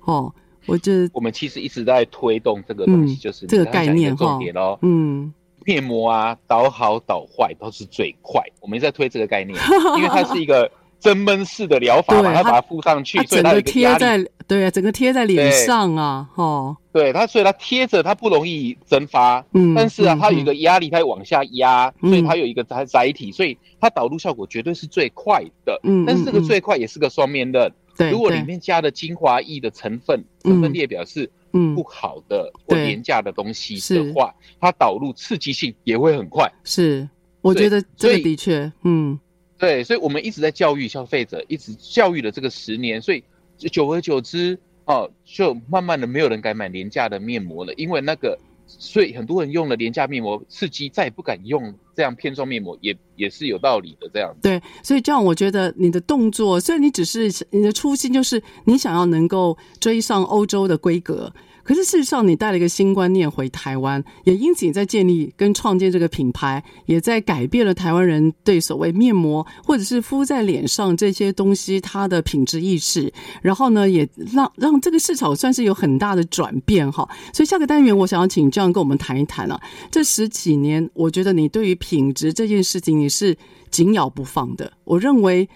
[0.00, 0.34] 哦，
[0.66, 4.76] 我觉得我们其实一直在推动这个东西，就是这个概念重点哦。
[4.82, 5.32] 嗯，
[5.64, 8.42] 面膜啊，导好导坏都是最快。
[8.60, 9.56] 我们一直在推这个概念，
[9.96, 10.70] 因为它是一个。
[11.00, 37.08] 增闷式的疗法，把它把它敷上去，所以它贴在对啊，整个贴在脸上啊，哈，对它，所以它贴着它不容易蒸发，嗯，但是啊，它有一个压力，它会往下压，所以它有一个载载体，所以它导入效果绝对是最快的，嗯，但是这个最快也是个双面刃，对，如果里面加的精华液的成分成分列表是嗯不好的或廉价的东西的话，它导入刺激性也会很快，是，
[37.40, 39.18] 我觉得这个的确，嗯。
[39.56, 43.22] 对，所以我们一直在教育消费者，一直教育了这个十年，所以
[43.68, 54.34] 久而久之，哦，就慢慢的没有人敢买廉价的面膜了，因为那个，所以很多人用了廉价面膜刺激，再也不敢用了这样片状面膜，也也是有道理的这样。
[54.42, 61.32] 对，所以这样我觉得你的动作，虽然你只是你的初心就是你想要能够追上欧洲的规格。
[61.62, 73.10] 可是事实上，你带了一个新观念回台湾，也因此你在建立跟创建这个品牌，也在改变了台湾人对所谓面膜或者是敷在脸上这些东西它的品质意识。
[73.40, 77.08] 然后呢，也让让这个市场算是有很大的转变哈。
[77.32, 79.58] 所以下个单元，我想要请 John 跟我们谈一谈啊，
[79.90, 83.36] 这十几年，我觉得你对于品质这件事情你是
[83.70, 84.72] 紧咬不放的。
[84.84, 85.46] 我认为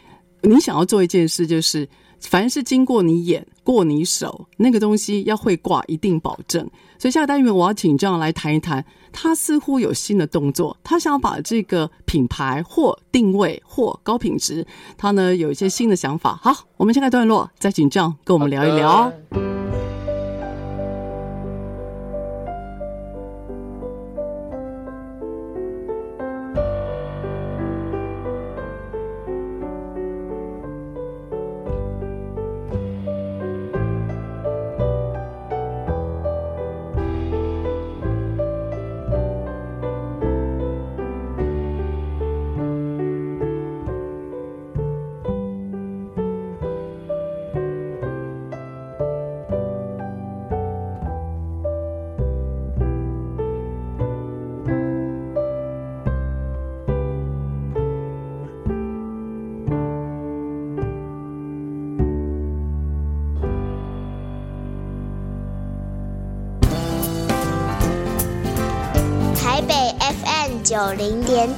[0.42, 1.88] 你想要做一件事就是。
[2.20, 6.68] 凡是经过你眼、过你手，那个东西要会挂，一定保证。
[6.98, 16.40] 所以下个单元我要请这样来谈一谈，他似乎有新的动作，他想要把这个品牌或定位或高品质，他呢有一些新的想法。
[16.42, 19.12] 好，我们下个段落再请这样跟我们聊一聊。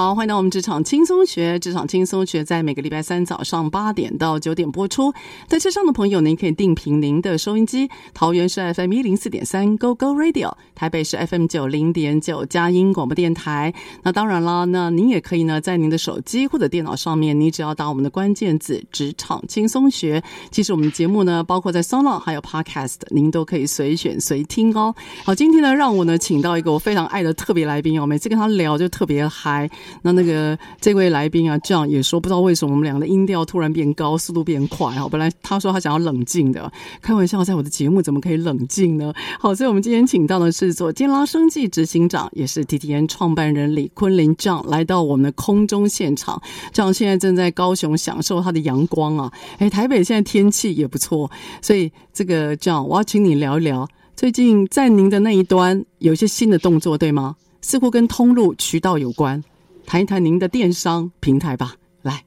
[0.00, 1.58] 好，欢迎到我们职场轻松学。
[1.58, 5.12] 职场轻松学在每个礼拜三早上八点到九点播出。
[5.46, 7.86] 在车上的朋友，您可以定频您的收音机。
[8.14, 13.74] 桃园是 FM 一零四点三 Go Go Radio，台北是 FM 九零点九佳音广播电台。
[14.02, 20.22] 那当然了，那您也可以呢，在您的手机或者电脑上面，你只要打我们的关键字“职场轻松学”。
[20.50, 24.94] 其实我们的节目呢，包括在 SoundOn 还有 Podcast，您都可以随选随听哦。
[25.26, 29.68] 好，今天呢，让我呢请到一个我非常爱的特别来宾哦，每次跟他聊就特别嗨。
[30.02, 35.08] 那那个这位来宾啊，这样也说不知道为什么我们两个的音调突然变高，速度变快哈。
[35.08, 39.12] 本来他说他想要冷静的，开玩笑，在我的节目怎么可以冷静呢？
[39.38, 46.40] 好，所以我们今天请到的是做坚拉生计执行长，也是 TTN 创办人李昆霖这样来到我们的空中现场。
[46.72, 57.36] 这样现在正在高雄享受他的阳光啊，哎，台北现在天气也不错，所以这个这样我要请你聊一聊，最近在您的那一端有一些新的动作，对吗？
[57.62, 59.42] 似乎跟通路渠道有关。
[59.90, 62.22] 谈一谈您的电商平台吧，来。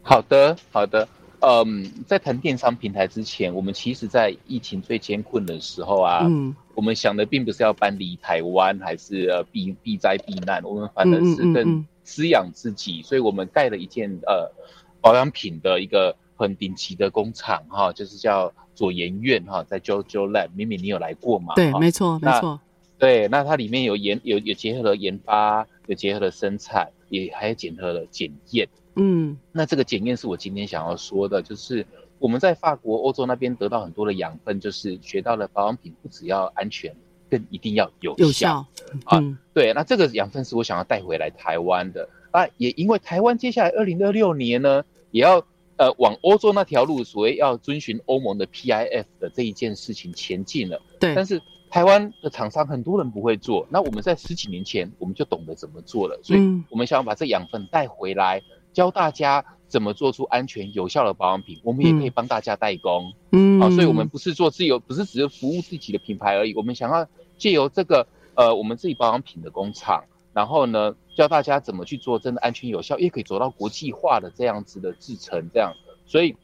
[0.00, 1.06] 好的，好的。
[1.40, 14.50] 嗯，在谈电商平台之前，我们其实，在疫情最艰困的时候啊，嗯，我们想的并不是要搬离台湾，还是呃避避灾避难，我们反而是更滋养自己，嗯嗯嗯，所以我们盖了一件呃
[15.02, 21.52] 保养品的一个很顶级的工厂哈，就是叫左研院哈，在 JoJo Lab，明明你有来过吗？
[21.56, 22.58] 对，没错，没错。
[22.96, 28.68] 对，那它里面有研有有结合了研发，有结合了生产，也还有结合了检验。
[28.96, 31.84] 嗯，那这个检验是我今天想要说的，就是
[32.18, 36.94] 我们在法国、欧洲那边得到很多的养分，就是学到了保养品不只要安全，
[37.28, 38.24] 更一定要有效。
[38.24, 38.66] 有效。
[38.92, 45.44] 嗯、啊，对，那这个养分是我想要带回来台湾的啊，也因为台湾接下来二零二六年呢，也要
[45.76, 50.80] 呃往欧洲那条路，所谓要遵循欧盟的 PIF 的这一件事情前进了。
[50.98, 51.42] 对，但是。
[51.74, 58.40] 台湾的厂商很多人不会做，那我们在十几年前我们就懂得怎么做了，所以我们想要把这养分带回来，
[58.72, 61.58] 教大家怎么做出安全有效的保养品。
[61.64, 66.54] 我们也可以帮大家代工，嗯，啊，所以我们不是做自由，不是只是服务自己的品牌而已。
[66.54, 67.08] 我们想要
[67.38, 68.06] 借由这个
[68.36, 75.74] 呃，我们自己保养品的工厂，然后呢，教大家怎么去做真的安全有效，也可以走到国际化的这样子的制成，这样。
[76.06, 76.36] 所以，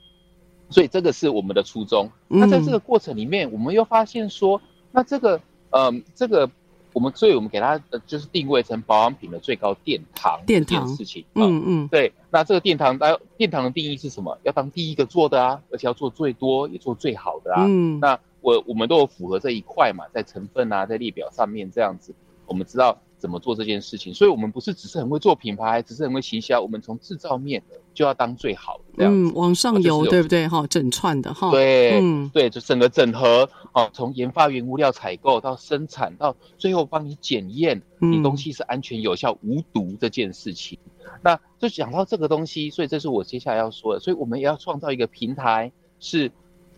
[0.71, 2.11] 所以这个是我们的初衷。
[2.27, 4.61] 那在这个过程里面，我们又发现说。
[4.93, 6.51] 那这个，嗯，这个
[6.93, 11.25] 我们，所以我们给它呃，就是定位成保养品的最高殿堂殿堂事情。
[11.35, 12.13] 嗯嗯，对。
[12.31, 14.39] 那这个殿堂，当殿堂的定义是什么？
[14.43, 17.65] 要当第一个做的啊，而且要做最多，也做最好的啊。
[17.67, 18.01] 嗯。
[18.01, 22.15] 那我我们都有符合这一块嘛，在成分啊，在列表上面这样子，
[22.47, 24.13] 我们知道怎么做这件事情。
[24.13, 27.63] 所以，我们不是只是很会做品牌，只是很会行销，我们从制造面。
[27.93, 30.47] 就要当最好的嗯，往上游，对不对？
[30.47, 40.79] 哈，整串的哈，对，嗯，对，就整个整合，哦，从研发原物料采购到生产，到最后帮你检验，你东西是安全有效、无毒这件事情。
[41.01, 44.01] 嗯、那就讲到这个东西，所以这是我接下来要说的。
[44.01, 46.31] 所以我们也要创造一个平台，是，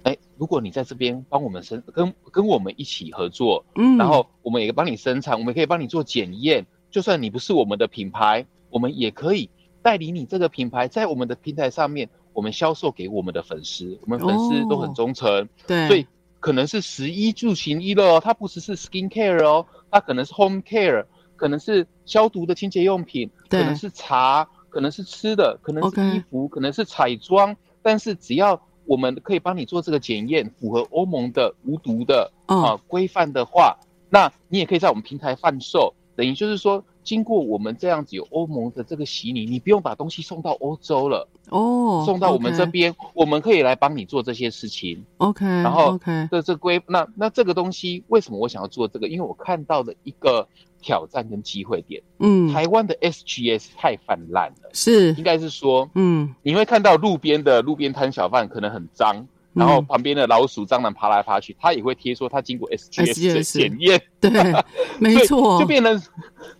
[0.04, 6.66] 哎，如果你在这边帮我们生，跟跟我们一起合作，嗯，然后我们也帮你生产，我们可以帮你做检验。
[6.90, 9.50] 就算你不是我们的品牌，我们也可以。
[9.80, 16.06] 代理你这个品牌在我们的平台上面，我们销售给我们的粉丝，我们粉丝都很忠诚，对，所以
[16.38, 21.04] 可能是十一住行一乐哦，它不只是 skin care 哦，它可能是 home care，
[21.34, 33.76] 可能是消毒的清洁用品，可能是茶，可能是吃的，可能是衣服，可能是彩妆，但是只要我们可以帮你做这个检验，符合欧盟的无毒的啊规范的话，
[34.10, 36.84] 那你也可以在我们平台贩售，等于就是说。
[37.04, 45.04] 经过我们这样子有欧盟的这个洗礼，你不用把东西送到欧洲了哦，送到我们这边，我们可以来帮你做这些事情。
[45.16, 49.08] OK，然后 OK，这这规那那这个东西为什么我想要做这个？
[49.08, 50.46] 因为我看到的一个
[50.82, 55.14] 挑战跟机会点，嗯，台湾的 SGS 太泛滥了，是。
[55.14, 59.26] 应该是说，嗯，你会看到路边的路边摊小贩可能很脏。
[59.54, 64.30] 然后旁边的老鼠、蟑螂爬来爬去，他也会贴说他经过 SGS 的检验，对，
[64.98, 66.02] 没错，就变成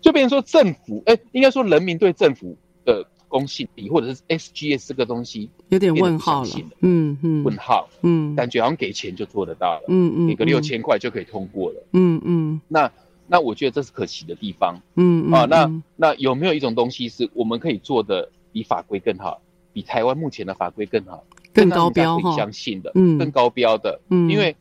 [0.02, 2.54] 就变成说政府，哎，应该说人民对政府
[2.84, 6.50] 的公信力，或者是 SGS 这个东西有点问号了，
[6.82, 12.92] 嗯嗯，问号，嗯，感觉好像给钱就做得到了，嗯嗯，给个六千块就可以通过了，嗯嗯，那
[13.32, 19.40] 那我觉得这是可惜的地方，嗯嗯，啊，那那有没有一种东西是我们可以做的比法规更好，
[19.72, 21.24] 比台湾目前的法规更好？
[21.54, 24.54] 更高标相信的，嗯，更高标的，嗯，因为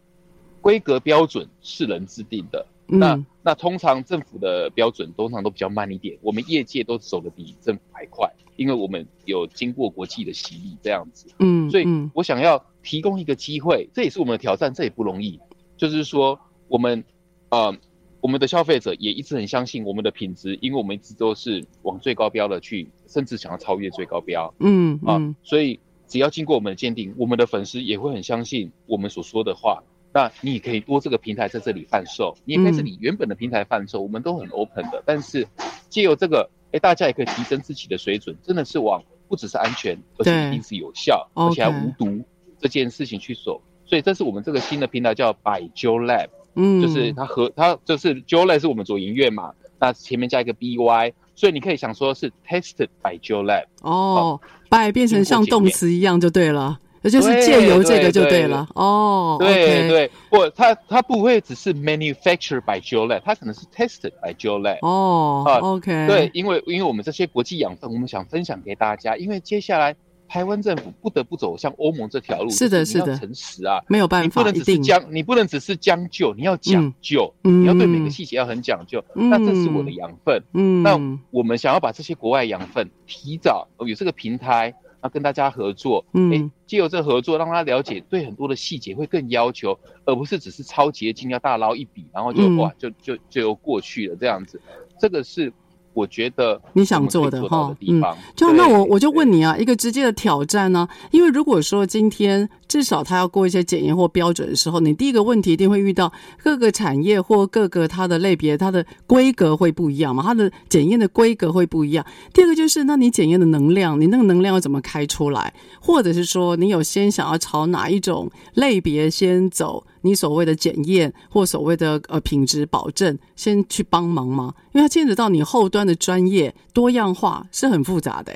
[0.61, 15.41] 规格标准是人制定的，嗯、那那通常政府的标准通常都比较慢一点，我们业界都走的比政府还快，因为我们有经过国际的洗礼这样子，嗯，所以我想要提供一个机会，这也是我们的挑战，这也不容易，
[15.76, 17.03] 就是说我们，
[17.49, 17.76] 呃。
[18.22, 24.53] 我们的消费者也一直很相信我们的品质，因为我们一直都是往最高标的去，甚至想要超越最高标。
[24.59, 29.84] 嗯啊，所以只要经过我们的鉴定，我们的粉丝也会很相信我们所说的话。
[30.13, 35.01] 那你也可以多这个平台在这里贩售，你也可以在你原本的平台贩售，我们都很 open 的。
[35.05, 35.47] 但是
[35.89, 42.24] 借由这个，哎，大家也可以提升自己的水准，真的是往不只是安全，而且一定是有效，而且还无毒
[42.59, 43.61] 这件事情去走。
[43.86, 46.28] 所以这是我们这个新的平台叫 By Joe Lab。
[46.56, 54.39] 嗯，就是它和它就是 Lab 是我们左营乐嘛，那前面加一个 by，所以你可以想说是 tested by Joe Lab 哦
[54.70, 58.68] ，by 变成像动词一样就对了，那就是借由这个就对了。
[58.76, 69.95] 哦，对对，不，它它不会只是 manufactured by Lab，它可能是 tested by Lab 哦，OK，对，因为因为我们这些国际养分，我们想分享给大家，因为接下来。
[70.32, 79.03] 台湾政府不得不走向欧盟这条路，是的，是的，诚实啊，没有办法，你不能只是将，你不能只是将就，你要讲究，你要对每个细节要很讲究。
[79.13, 80.97] 那这是我的养分，嗯，那
[81.32, 94.61] 我们想要把这些国外养分提早有这个平台，那跟大家合作，嗯，借由这个合作，让他了解对很多的细节会更要求，而不是只是超捷径要大捞一笔，然后就哇就就就又过去了这样子，
[94.97, 95.51] 这个是。
[95.94, 98.02] 我觉得你想做的哈，嗯，
[98.36, 106.09] 就那我我就问你啊，一个直接的挑战呢，因为如果说今天至少他要过一些检验或标准的时候，你第一个问题一定会遇到
[106.41, 112.05] 各个产业或各个它的类别，它的规格会不一样嘛，它的检验的规格会不一样。
[112.34, 119.86] 第二个就是，那你检验的能量，你那个能量要怎么开出来，或者是说你有先想要朝哪一种类别先走？
[120.03, 124.53] 你所谓的检验或所谓的呃品质保证，先去帮忙吗？
[124.72, 128.32] 因为它牵扯到你后端的专业多样化是很复杂的。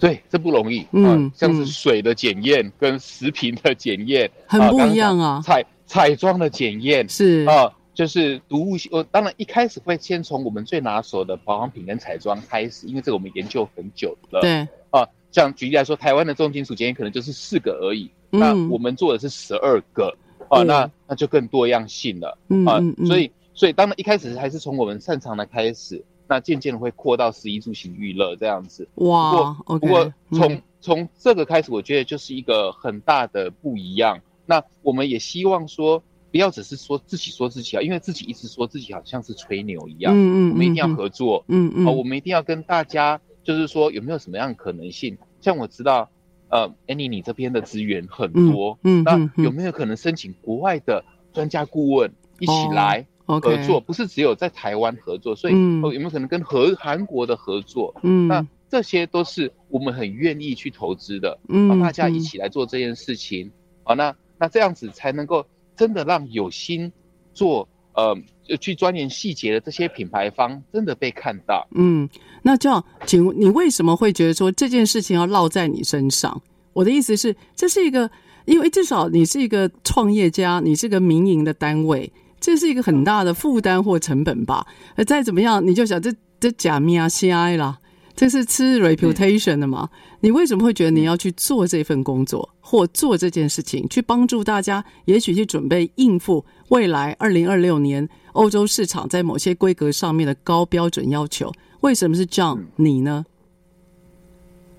[0.00, 0.86] 对，这不容易。
[0.92, 5.40] 嗯，像是水的检验跟食品的检验很不一样啊。
[5.44, 8.90] 彩彩妆的检验是啊，就是毒物性。
[8.92, 14.40] 我当然一开始会先从我们最拿手的保养品跟彩妆开始，因为这个我们研究很久了。
[14.40, 20.16] 对啊，像举例来说，台湾的重金属检验可能就是四个而已，那我们做的是十二个。
[20.50, 28.88] 啊，那那就更多样性了，嗯、啊，所以所以当然一开始还是从我们擅长的开始，那渐渐的会扩到食衣住行娱乐这样子。
[28.96, 34.20] 哇，不过 okay, 不过从从、嗯、这个开始，我觉得就是一个很大的不一样。
[34.46, 40.12] 那我们也希望说，不要只是说自己说自己啊，因为自己一直说自己好像是吹牛一样。
[40.14, 41.44] 嗯嗯，我们一定要合作。
[41.48, 45.16] 嗯嗯，好、啊，我们一定要跟大家，就是说有没有什么样的可能性？
[45.40, 46.10] 像我知道。
[46.50, 51.04] 呃，Annie，你这边的资源很多，嗯，嗯，那有没有可能申请国外的
[51.34, 53.06] 专家顾问一起来
[53.40, 53.80] 合作？
[53.80, 57.94] 不是只有在台湾合作，所以、嗯、有没有可能跟和韩国的合作？
[58.02, 63.50] 嗯，那这些都是我们很愿意去投资的，嗯，大家一起来做这件事情，
[63.82, 65.44] 好、嗯，那那这样子才能够
[65.76, 66.90] 真的让有心
[67.34, 68.16] 做呃
[68.60, 72.08] 去钻研细节的这些品牌方真的被看到，嗯。
[72.40, 76.40] 那这样，请问你为什么会觉得说这件事情要落在你身上？
[76.72, 78.08] 我的意思是，这是一个，
[78.46, 82.10] 因为至少你是一个创业家，你是个民营的单位，
[82.40, 84.66] 这是一个很大的负担或成本吧？
[84.96, 87.78] 呃再怎么样，你就想这这假命啊，CI 啦，
[88.14, 89.88] 这是吃 reputation 的嘛？
[90.20, 101.52] 你为什么会觉得你要去做这份工作，或做这件事情，去帮助大家，也许去准备应付未来二零二六年欧洲市场在某些规格上面的高标准要求？
[101.80, 103.24] 为什么是 John、嗯、你呢？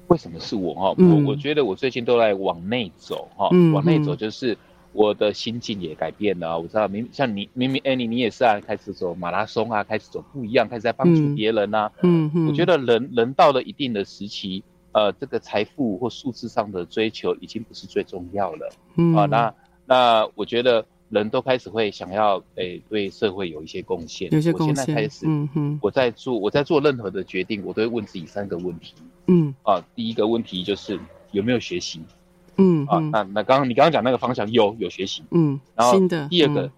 [0.07, 0.95] 为什么是我哈？
[0.97, 4.57] 嗯、我我觉得我最近都在往内走哈，嗯、往内走就是
[4.93, 6.53] 我的心境也改变了。
[6.53, 11.91] 嗯、我知道明像你明明 Annie 你也是啊，开始走马拉松啊，开始走不一样，开始在帮助别人啊。
[12.01, 12.47] 嗯嗯。
[12.47, 18.69] 我觉得人人到了一定的时期，呃，这个财富或数字上的追求已经不是最重要了。
[18.95, 19.15] 嗯。
[19.15, 19.53] 啊，那
[19.85, 20.85] 那我觉得。
[21.11, 24.31] 人都开始会想要诶、欸，对社会有一些贡献。
[24.31, 24.69] 有些贡献。
[24.69, 28.93] 我现在开始，嗯哼，我在做我在做任何的决定，我都会问自己三个问题。
[29.25, 30.99] 嗯啊，第一个问题就是
[31.31, 31.99] 有没有学习？
[32.59, 35.23] 嗯啊，那那刚刚你刚刚讲那个方向有有学习。
[35.31, 35.99] 嗯，然后
[36.29, 36.71] 第二个、嗯、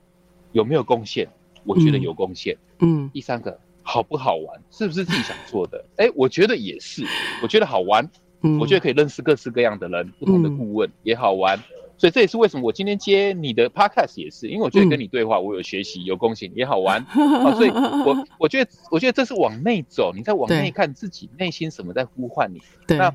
[0.51, 1.27] 有没有贡献？
[1.65, 2.57] 我觉得有贡献。
[2.79, 4.61] 嗯，第三个好不好玩？
[4.71, 5.83] 是不是自己想做的？
[5.97, 7.05] 哎、欸，我觉得也是，
[7.43, 8.09] 我觉得好玩。
[8.41, 11.59] 嗯，我觉得可以认识各式各样的人，不同的顾问、嗯、也好玩。
[11.97, 17.53] 所以这也是为什么我今天接你的 podcast 也是，因为我觉得跟你对话，我有学习，有贡献，也好玩啊。
[17.53, 22.59] 所以我我觉得，我觉得这是往内走，你在往内看自己内心什么在呼唤你。
[22.87, 23.13] 对那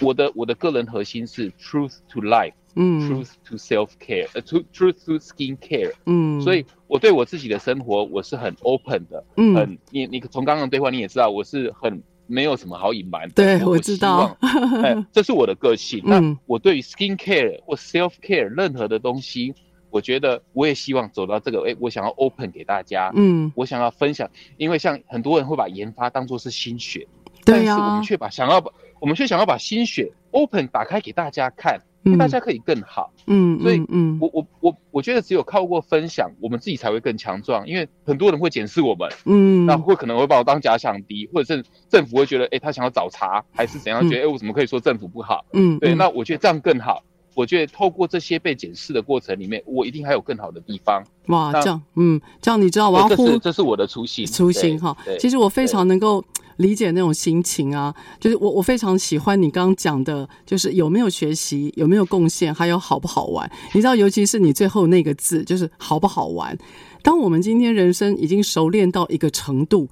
[0.00, 9.54] 我的我的个人核心是 truth to life，嗯，truth to self care，呃，to truth to skin care，嗯，所以我对我自己的生活我是很 open 的，嗯。
[9.54, 14.36] 很你你从刚刚的对话你也知道我是很没有什么好隐瞒的，对我知道，
[14.82, 16.02] 哎，这是我的个性。
[16.06, 16.10] 嗯。
[16.32, 19.54] 那我对于 skin care 或 self care 任何的东西，
[19.90, 27.06] 我觉得我也希望走到这个，哎，我想要 open 给大家，嗯，我想要分享，因为像很多人会把研发当做是心血，
[27.44, 28.72] 对呀、但是我们却把想要把
[29.04, 31.78] 我们却想要把心血 open 打开给大家看，
[32.18, 33.12] 大家可以更好。
[33.26, 44.08] 嗯，所以嗯，嗯我我我我觉得只有靠过分享，我们自己才会更强壮，因为很多人会检视我们，嗯，那会可能会把我当假想敌，或者是政府会觉得，哎，他想要找茬，还是怎样？
[44.08, 45.44] 觉得，哎，我怎么可以说政府不好？
[45.52, 47.02] 嗯，对，嗯那我觉得这样更好。
[47.36, 51.02] 我觉得透过这些被检视的过程里面，我一定还有更好的地方。
[51.26, 54.96] 哇，那这样，嗯，这样你知道我要呼这是这是我的初心，初心哈。
[55.18, 56.24] 其实我非常能够
[56.56, 63.50] 理解那种心情啊，就是我我非常喜欢你刚刚讲的，就是有没有学习，有没有贡献，还有好不好玩。
[63.72, 66.56] 你知道，尤其是你最后那个字，就是好不好玩。
[67.02, 69.88] 当我们今天人生已经熟练到一个程度。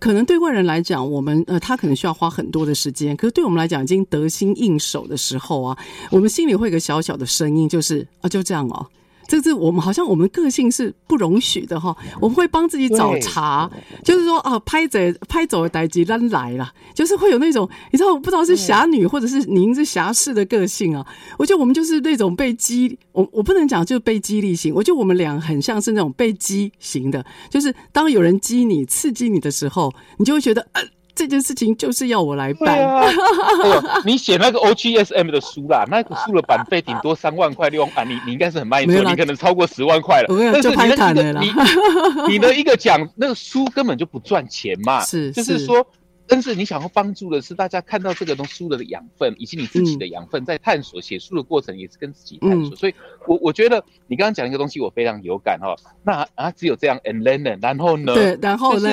[0.00, 3.14] 可能对外人来讲，我们呃，他可能需要花很多的时间。
[3.16, 5.78] 可是对我们来讲，已经得心应手的时候啊，
[6.10, 8.86] 我们心里会有个小小的声音，就是啊，就这样哦。
[9.26, 13.70] 这是我们好像我们个性是不容许的哈，我们会帮自己找茬，
[14.02, 14.98] 就是说啊，拍走
[15.28, 21.06] 拍走的代志咱来了，就是会有那种你知道，我不知道是侠女或者是您是侠士的个性啊。
[21.38, 30.82] 我觉得我们就是那种被激，我我不能讲就是被激励型，我觉得我们俩很像是那种被激型的，就是当有人激你、刺激你的时候，你就会觉得呃。
[31.14, 32.78] 这件事情就是要我来办。
[32.84, 33.02] 啊
[33.62, 40.28] 哎呦，你写那个 OGSM 的书啦，那个书的版费顶多三万块六万啊，你你应该是很卖座，你可能超过十万块了。
[40.52, 41.40] 但是你的啦。
[41.40, 45.86] 你你的一个奖那个书根本就不赚钱嘛， 是，就是说。
[46.26, 52.74] 但是你想要帮助的是大家看到这个东书的养分，以及你自己的养分，在探索写书的过程也是跟自己探索。
[52.74, 52.94] 嗯、所以
[53.26, 55.76] 我，我我觉得你刚刚讲一个东西，我非常有感哦。
[56.02, 58.14] 那啊，只有这样，and then 然后呢？
[58.14, 58.88] 对，然后呢？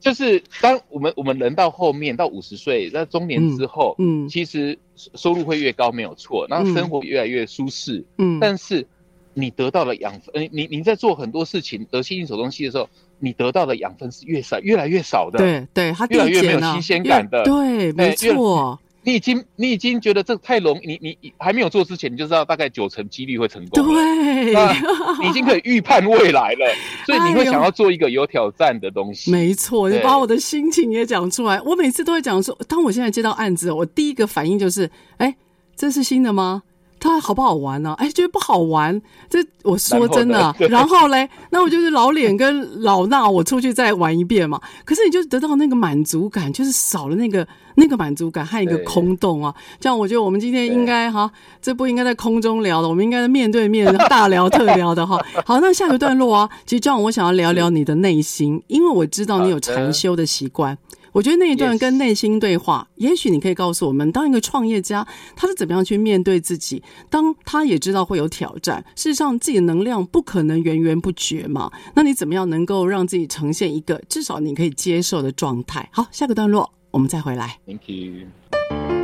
[0.00, 8.88] 就是、就是、当我们我们人到后面到五十岁，那中年之后，嗯，嗯其实收入会越高，没有错，然后生活越来越舒适，嗯，但是
[9.34, 12.88] 你得到了养分，你你在做很多事情得心应手东西的时候。
[13.18, 15.38] 你得到的养分是越少，越来越少的。
[15.38, 17.42] 对对，它越来越没有新鲜感的。
[17.44, 18.78] 对，没错。
[19.00, 23.82] 你已经你已经觉得这太容易，你你还没有做之前，你就知道大概九成几率会成功。
[23.82, 24.52] 对，
[25.22, 26.74] 你已经可以预判未来了，
[27.06, 29.30] 所以你会想要做一个有挑战的东西。
[29.30, 31.58] 没错，你把我的心情也讲出来。
[31.62, 35.34] 我每次都会讲说，当我现在接到案子，我第一个反应就是，哎，
[35.74, 36.62] 这是新的吗？
[37.00, 37.94] 它好不好玩呢、啊？
[37.98, 39.00] 哎，觉得不好玩。
[39.28, 44.60] 这我说真的，然后 嘞，那我就是老脸跟老衲，我出去再玩一遍嘛。
[44.84, 47.46] 可是你就得到那个满足感，就是少了那个
[47.76, 49.54] 那个满足感和一个空洞啊。
[49.78, 51.30] 这样我觉得我们今天应该哈，
[51.60, 55.18] 这不应该在空中聊的，我们应该在面对面大聊特聊的哈。
[55.44, 60.76] 好，那下个段落啊，其实这样我想要聊聊你的内心，因为我知道你有禅修的习惯。
[61.18, 65.04] 我觉得那一段跟内心对话.也许你可以告诉我们，当一个创业家，
[65.34, 66.80] 他是怎么样去面对自己？
[67.10, 71.72] 当他也知道会有挑战，事实上自己的能量不可能源源不绝嘛。
[71.96, 75.88] 那你怎么样能够让自己呈现一个至少你可以接受的状态？
[75.92, 77.58] 好，下个段落我们再回来。
[77.66, 78.97] Thank you.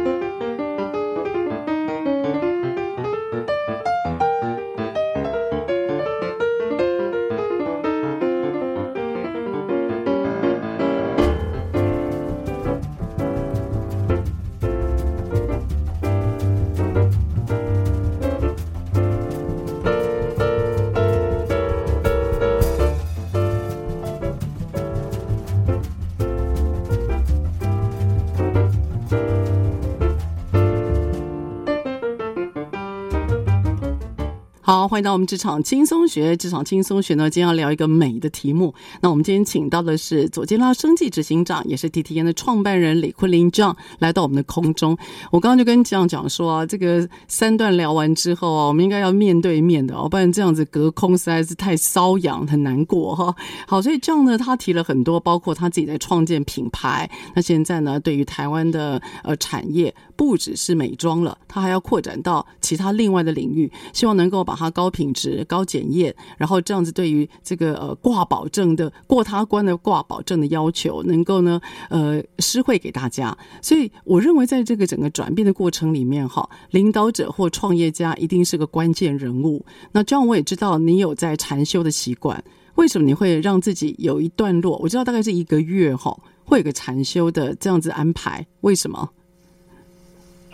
[34.67, 36.35] 好，欢迎到我们职场轻松学。
[36.35, 38.73] 职场轻松学呢，今天要聊一个美的题目。
[39.03, 44.97] 那我们今天请到的是左肩拉生计执行长，也是 TTN 的创办人李坤林 John 来到我们的空中。
[45.31, 53.37] 我刚刚就跟 John 讲说啊，这个三段聊完之后啊，我们应该要面对面的，哦，不然这样子隔空实在是太瘙痒，很难过哈。
[53.69, 57.11] 好，所以 John 呢，他提了很多，包括他自己在创建品牌。
[57.35, 71.61] 那现在呢，对于台湾的呃产业，不只是美妆了，他还要扩展到其他另外的领域，希望能够把它高品质、高检验，然后这样子对于这个呃挂保证的过他关的挂保证的要求，能够呢
[71.91, 73.37] 呃施惠给大家。
[73.61, 79.65] 所以我认为，在这个整个转变的过程里面，哈，领导者或创业家一定是个关键人物。
[79.93, 82.43] 那这样我也知道你有在禅修的习惯，
[82.77, 84.79] 为什么你会让自己有一段落？
[84.79, 89.11] 我知道大概是一个月哈，会有个禅修的这样子安排，为什么？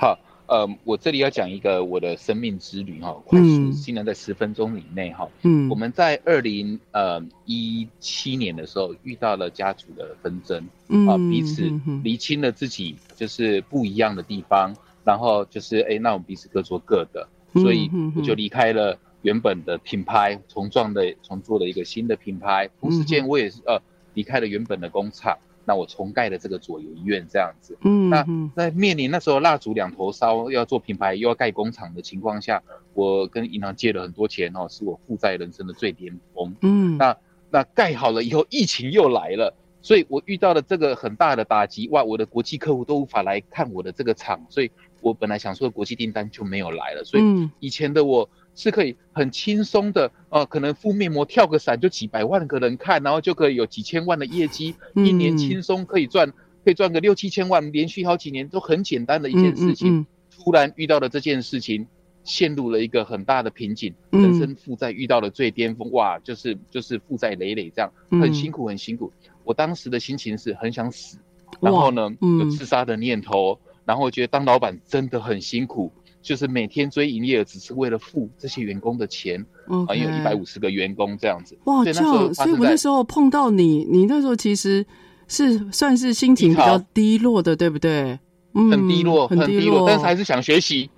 [0.01, 5.29] 好，呃，我这里要讲一个我的生命之旅哈，快速，尽量在十分钟以内哈。
[5.43, 11.71] 嗯，我们在二零呃一七年的时候遇到了家族的纷争，嗯，啊，彼此
[12.03, 14.75] 厘清了自己就是不一样的地方，
[15.05, 23.79] 然后就是哎，那我们彼此各做各的，所以我就离开了原本的品牌，重创的重做了一个新的品牌，同时间我也是呃
[24.15, 25.37] 离开了原本的工厂。
[25.65, 32.63] 那我重盖了这个左营医院这样子，嗯，那在面临那时候蜡烛两头烧，要做品牌又要盖工厂的情况下，
[32.95, 36.55] 我跟银行借了很多钱哦，是我负债人生的最巅峰。
[36.63, 37.17] 嗯，那
[37.51, 41.89] 那盖好了以后，疫情又来了，所以我遇到了这个很大的打击。
[41.91, 47.05] 哇，我的国际客户都无法来看我的这个厂，所以我本来想说的国际订单就没有来了。
[47.05, 47.23] 所以
[47.61, 48.29] 以前的我。
[48.61, 56.31] 是可以很轻松的，呃，可能敷面膜跳个伞就几百万个人看，然后就可以有几千万的业绩，嗯、一年轻松可以赚，
[56.63, 59.95] 可以赚个六七千万，连续好几年都很简单的一件事情。
[59.95, 60.07] 嗯嗯嗯、
[60.37, 61.87] 突然遇到了这件事情，
[62.23, 69.11] 陷入了一个很大的瓶颈，嗯、人生负债遇到了最巅峰，哇，就是就是负债累累这样，很辛苦很辛苦。
[69.25, 71.17] 嗯、我当时的心情是很想死，
[71.61, 75.91] 然后呢，嗯、有自杀的念头，然后觉得当老板真的很辛苦。
[76.23, 81.57] 就是每天追营业额，只是为了付这些员工的钱因为有一百五十个员工这样子。
[81.65, 84.85] 哇，这样，所以我那时候碰到你，你那时候其实
[85.29, 88.19] 是算是心情比较低落的，对不对？
[88.55, 90.91] 嗯，很低落，很低落，但是还是想学习。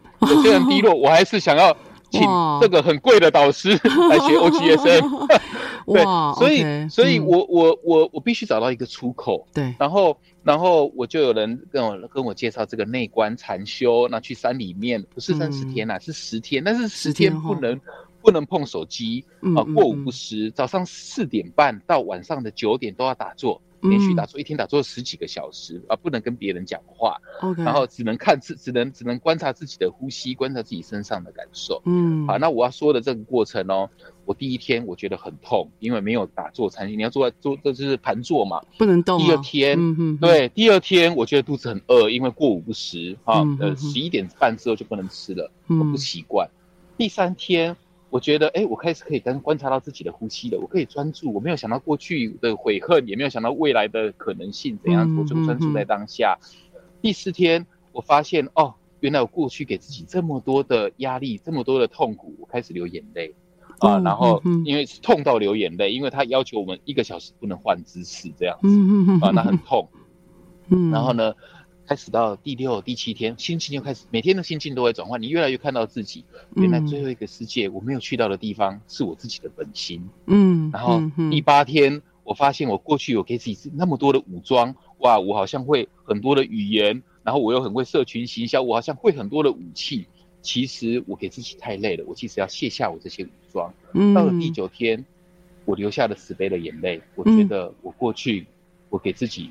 [0.42, 1.76] 虽然低落， 我还是想要。
[2.14, 2.20] 请
[2.60, 5.26] 这个很贵的导师来学 OGSM，
[5.86, 6.02] 对，
[6.34, 17.80] 所以，所以我我我我必须找到一个出口，对，然后，然后我就有人跟我跟我介绍这个内观禅修，那去山里面不是三十天呐，是十天，但是十天不能
[18.20, 19.24] 不能碰手机
[19.56, 23.60] 啊，过午不食，早上四点半到晚上的九点都要打坐。
[23.82, 27.20] 连续打坐一天打坐十几个小时啊，不能跟别人讲话.
[27.56, 31.82] 然后只能看自，只能只能观察自己的呼吸，观察自己身上的感受。
[31.84, 33.90] 嗯，好，那我要说的这个过程哦，
[34.24, 39.18] 我第一天我觉得很痛，因为没有打坐禅，你要坐在坐，这就是盘坐嘛，不能动。
[39.18, 46.48] 第二天，嗯、哼哼对，第二天我觉得肚子很饿，因为过午不食啊，嗯、哼哼呃，十一点半之后就不能吃了，我不习惯。
[46.48, 46.54] 嗯、
[46.96, 47.76] 第三天。
[48.12, 50.58] 我觉得，哎，我开始可以跟观察到自己的呼吸了。
[50.60, 56.38] 我可以专注，我没有想到过去的悔恨，也没有想到未来的可能性怎样，我就专注在当下。
[56.42, 63.34] 嗯嗯嗯、第四天，我发现，哦，原来我过去给自己这么多的压力，这么多的痛苦，我开始流眼泪
[63.78, 63.98] 啊。
[64.00, 68.68] 然后，因为是痛到流眼泪，因为他要求我们一个小时不能换姿势，这样子、
[69.24, 69.88] 啊，那很痛。
[70.68, 71.32] 嗯，然后呢？
[71.92, 75.20] 开始到第六、第七天，心情就开始，每天的心情都会转换。
[75.20, 76.24] 你越来越看到自己，
[76.56, 80.08] 原来最后一个世界我没有去到的地方是我自己的本心。
[80.24, 90.06] 嗯，然后第八天，我发现我过去有给自己那么多的武装，哇，我好像会很多的语言，然后我又很会社群行销，我好像会很多的武器。
[90.40, 93.70] 其实我给自己太累了，我其实要卸下我这些武装。
[93.92, 95.04] 嗯，到了第九天，
[95.66, 97.02] 我流下了慈悲的眼泪。
[97.16, 98.46] 我觉得我过去，
[98.88, 99.50] 我给自己。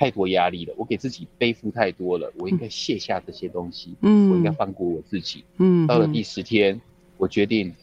[0.00, 5.86] 太多压力了，我给自己背负太多了，我应该卸下这些东西，嗯，我应该放过我自己，嗯。
[5.86, 6.80] 到了第十天，
[7.18, 7.74] 我决定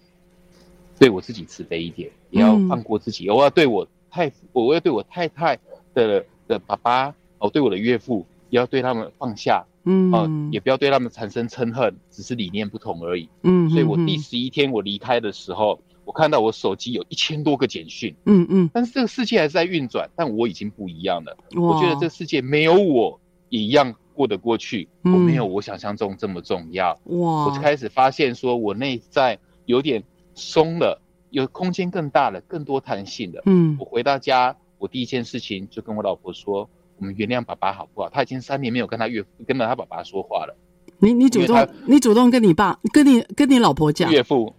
[0.97, 3.29] 对我自己慈悲一点，也要放过自己。
[3.29, 5.59] 我要对我太，我要对我太太
[5.93, 13.69] 的的爸爸，哦，对我的岳父，也要对他们放下，嗯，哦，也不要对他们产生嗔恨，只是理念不同而已，嗯。
[13.69, 15.79] 所以我第十一天我离开的时候。
[16.07, 21.37] 我看到我手机有一千多个简讯，嗯嗯，但是这个世界还是在运转，但我已经不一样了。
[21.53, 26.97] 我觉得这个世界没有我也一样过得过去，嗯、我没有我想象中这么重要。
[27.03, 27.47] 哇！
[27.47, 30.01] 我就开始发现，说我内在有点
[30.33, 33.43] 松了，有空间更大了，更多弹性了。
[33.45, 40.55] 嗯，我回到家，我第一件事情就跟我老婆说：“我们原谅爸爸好不好？”他已经三年没有跟他岳父、跟他爸爸说话了。
[40.99, 44.55] 你你主动，你主动跟你爸、跟你跟你老婆讲岳父。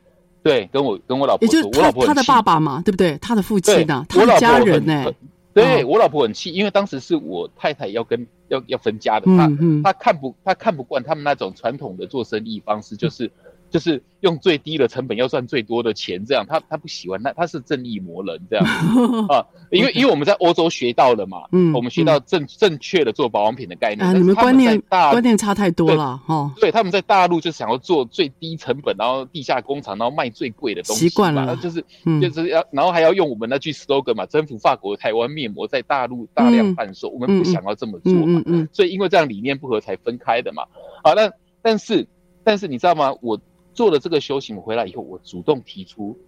[0.49, 3.18] 对，跟我跟我老婆说，也就是他，我老婆他的爸爸嘛，对不对？
[3.18, 4.07] 他的父亲呢？
[4.09, 5.12] 他的家人呢？
[5.53, 13.26] 对，我老婆很气，因为当时是我太太要跟要要分家的，他、嗯嗯、他看不他看不惯他们那种传统的做生意方式，就是。
[13.26, 13.32] 嗯
[13.71, 18.64] 就是用最低的成本要赚最多的钱，这样他他不喜欢，那他是正义魔人这样。
[19.29, 31.85] 啊，因为因为我们在欧洲学到了嘛，嗯，我们学到正正确的做保养品的概念，啊，你们观念观念差太多了哈，对，他们在大陆就想要做最低成本，然后地下工厂，然后卖最贵的东西，习惯了，就是
[32.21, 38.43] 就是要，然后还要用我们那句 slogan 嘛，征服法国台湾面膜在大陆大量贩售，我们不想要这么做嘛，
[38.73, 40.62] 所以因为这样理念不合才分开的嘛，
[41.03, 42.07] 啊，那但是
[42.43, 43.12] 但是你知道吗？
[43.21, 43.39] 我。
[43.79, 46.18] 做了这个修行，回来以后，我主动提出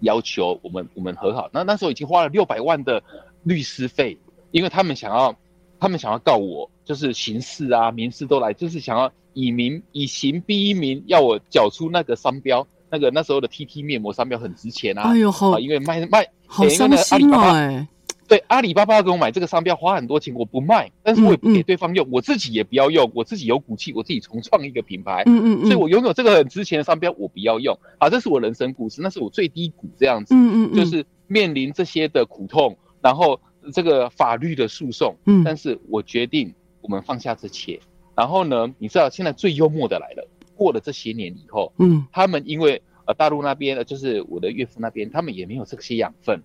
[0.00, 1.48] 要求，我们我们和好。
[1.50, 3.02] 那那时候已经花了六百万的
[3.42, 4.18] 律师费，
[4.50, 5.34] 因为他们想要，
[5.80, 15.04] 他们想要告我，就是刑事啊、民事都来，就是想要以民以刑逼民，要我缴出那个商标，那个那时候的 TT 面膜商标很值钱啊。
[15.04, 17.88] 哎呦，好，因为卖卖好伤心哦，哎。
[18.26, 25.66] 对，阿里巴巴给我买这个商标花很多钱，我不卖，但是我也不给对方用，嗯嗯、我自己也不要用，我自己有骨气，我自己重创一个品牌，嗯嗯，嗯。
[25.66, 27.78] 所以我拥有这个很值钱的商标，我不要用。
[27.98, 30.74] 好，这是我人生故事，那是我最低谷这样子，嗯嗯，嗯。
[30.74, 33.38] 就是面临这些的苦痛，然后
[33.72, 37.78] 这个法律的诉讼，嗯，但是我决定我们放下这些，
[38.16, 46.40] 然后呢，你知道现在最幽默的来了，过了这些年以后，嗯，他们因为呃大陆那边就是我的岳父那边，他们也没有这些养分。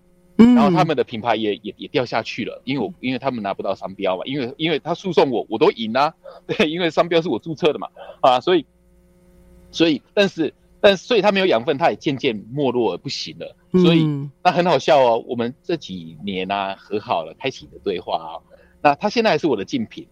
[0.54, 6.14] 然后他们的品牌也也也掉下去了，因为我因为他们拿不到商标嘛，因为因为他诉讼我，我都赢啊，
[6.46, 7.88] 对，因为商标是我注册的嘛，
[8.20, 8.64] 啊，所以
[9.70, 14.06] 所以但是但是所以他没有养分，他也渐渐没落而不行了，所以
[14.42, 18.30] 那很好笑哦，我们这几年啊和好了，开启的对话啊，
[18.80, 20.06] 那他现在还是我的竞品，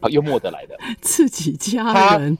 [0.00, 0.78] 好幽默的来的。
[1.02, 2.38] 自己家人，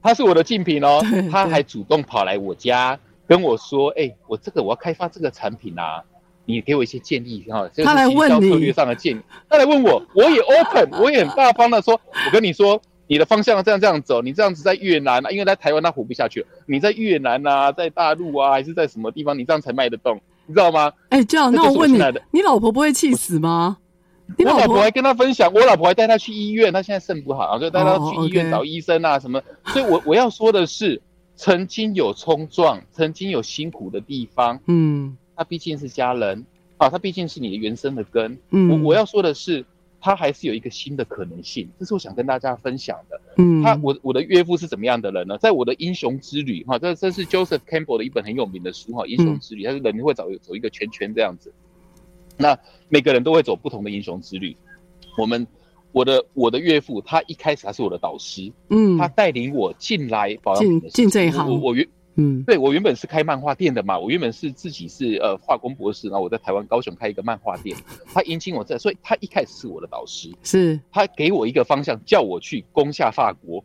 [0.00, 1.00] 他， 他是我的竞品哦，
[1.30, 6.04] 他还主动跑来我家跟我说，哎、欸，我这个我要开发这个产品啊。
[6.46, 20.92] 你给我一些建议哈，他来问你策略上的建议，他来问我，我也 open，我也很大方的说，我跟你说，你的方向这样这样走，你这样子在越南啊，因为在台湾他活不下去，你在越南啊，在大陆啊，还是在什么地方，你这样才卖得动，你知道吗？
[21.08, 21.98] 哎、欸，这样，那我问你，
[22.30, 23.78] 你老婆不会气死吗？
[24.38, 31.00] 我老婆还跟他分享，我老婆还带他去医院，他现在肾不好，就带他去医院找医生啊什么，所以我我要说的是，
[31.36, 35.16] 曾经有冲撞，曾经有辛苦的地方，嗯。
[35.36, 36.44] 他毕竟是家人
[36.76, 38.38] 啊，他毕竟是你的原生的根。
[38.50, 39.64] 嗯，我我要说的是，
[40.00, 43.20] 他还是有一个新的可能性，这是我想跟大家分享的。
[43.36, 45.38] 嗯，他我我的岳父是怎么样的人呢？
[45.38, 51.52] 在我的英雄之旅哈，这这是 Joseph Campbell 的一本很有名的书哈，英雄之旅，他是人会走走一个圈圈这样子。
[52.36, 52.58] 那
[52.88, 54.56] 每个人都会走不同的英雄之旅。
[55.16, 55.46] 我们
[55.92, 61.86] 我的我的岳父，他一开始他是我的导师，嗯，他带领我进来保养品的进这一行，我我原。
[62.16, 67.76] 嗯，对，我原本是开漫画店的嘛，我原本是自己是呃化工博士，然后我在台湾高雄开一个漫画店，
[68.14, 70.78] 他引请我这，所以他一开始是我的导师，是。
[70.92, 73.64] 他给我一个方向，叫我去攻下法国，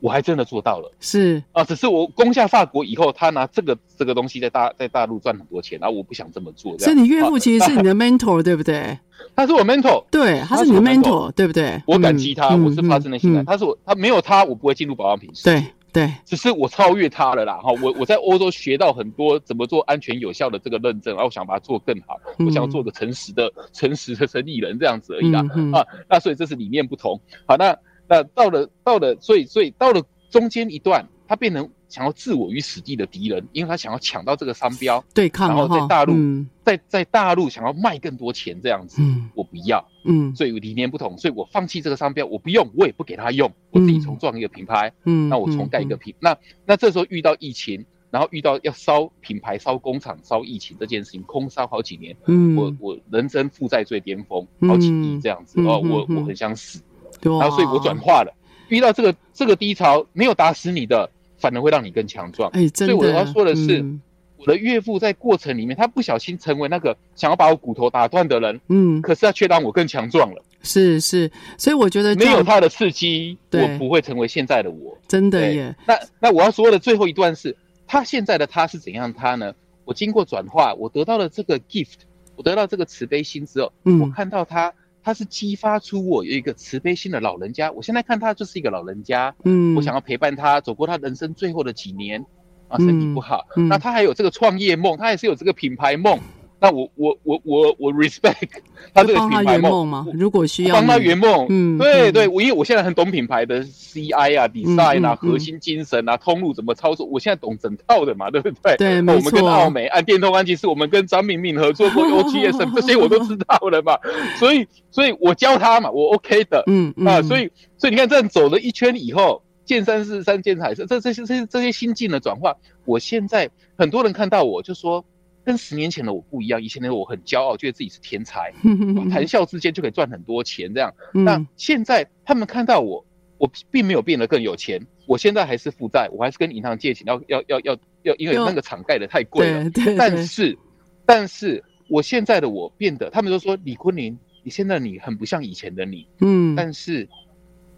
[0.00, 1.42] 我还真的做到了，是。
[1.52, 8.98] 啊，只是我攻下法国以后，他拿这个这个东西在大在大陆赚很多钱，然后我不想这么做，所以你岳父其实是你的 mentor 对不对？
[9.34, 11.82] 他是我 mentor，对，他是你的 mentor 对不对？
[11.86, 15.64] 我感激他，我是发自内心的，他是我，他没有他，我不会进入保养品对。
[15.96, 17.72] 对，只是我超越他了啦哈！
[17.82, 25.40] 我我在欧洲学到很多怎么做安全有效的这个认证，然后我想把它做更好，我想要做个诚实的、诚实的生意人这样子而已啦
[25.72, 25.86] 啊！
[26.06, 27.18] 那所以这是理念不同。
[27.46, 27.74] 好，那
[28.06, 31.70] 那到了到了，所以所以到了中间一段，它变成。
[31.88, 56.80] 想要置我于死地的敌人，因为他想要抢到这个商标，对抗，然后在大陆，嗯、在在大陆想要卖更多钱这样子，嗯、我不要，嗯，所以理念不同，所以我放弃这个商标，我不用，我也不给他用，我自己重创一个品牌，嗯，那我重盖一个品，嗯、那那这时候遇到疫情，然后遇到要烧品牌、烧工厂、烧疫情这件事情，空烧好几年，嗯，我我人生负债最巅峰，好几亿这样子，哦、嗯，我我很想死，
[57.22, 58.34] 嗯、然后所以我转化了，
[58.70, 61.08] 遇到这个这个低潮，没有打死你的。
[61.38, 62.50] 反而会让你更强壮。
[62.74, 64.00] 所以我要说的是，嗯、
[64.36, 68.60] 我的岳父在过程里面，他不小心成为那个想要把我骨头打断的人。
[68.68, 70.42] 嗯，可是他却让我更强壮了。
[70.62, 74.98] 是是，所以我觉得没有他的刺激，我不会成为现在的我。
[75.06, 75.74] 真的耶。
[75.86, 77.56] 那那我要说的最后一段是，
[77.86, 79.54] 他现在的他是怎样他呢？
[79.84, 81.98] 我经过转化，我得到了这个 gift，
[82.34, 84.72] 我得到这个慈悲心之后，嗯、我看到他。
[85.06, 92.20] 他是激发出我有一个慈悲心的老人家，我现在看他就是一个老人家，嗯，我想要陪伴他走过他人生最后的几年，
[92.66, 93.66] 啊，身体不好，嗯。
[93.66, 96.18] 嗯、那他还有这个创业梦，他也是有这个品牌梦。
[96.58, 98.48] 那我我我我我 respect
[98.94, 100.06] 他这个品牌梦吗？
[100.14, 108.76] 如果需要帮他圆梦，嗯，对对，我因为我现在很懂品牌的 CI 啊、design 啊、核心精神啊、通路怎么操作，我现在懂整套的嘛，对不对？
[108.78, 109.18] 对，没错。
[109.18, 113.98] 我们跟奥美按电通安其实我们跟张敏敏合作过 OGS，这些我都知道了嘛。
[114.38, 125.04] 所以，所以我教他嘛，我 OK 的，嗯啊，所以，所以你看这样走了一圈以后，见山是山，见海是这这些这些这些心境的转化，我现在很多人看到我就说。
[125.46, 128.52] 跟十年前的我不一样，以前的我很骄傲，觉得自己是天才，
[129.08, 130.92] 谈笑之间就可以赚很多钱这样。
[131.12, 133.06] 那现在他们看到我，
[133.38, 139.70] 我并没有变得更有钱，我现在还是负债，我还是跟银行借钱，要要要要要，因为那个厂盖得太贵了。
[139.96, 140.58] 但是，
[141.06, 146.08] 但是我现在的我变得，他们都说李坤林，你现在你很不像以前的你。
[146.22, 146.56] 嗯。
[146.56, 147.08] 但是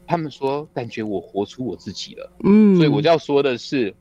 [0.07, 2.33] 他们说感觉我活出我自己了。
[2.45, 2.75] 嗯。
[2.77, 3.95] 所以我就要说的是，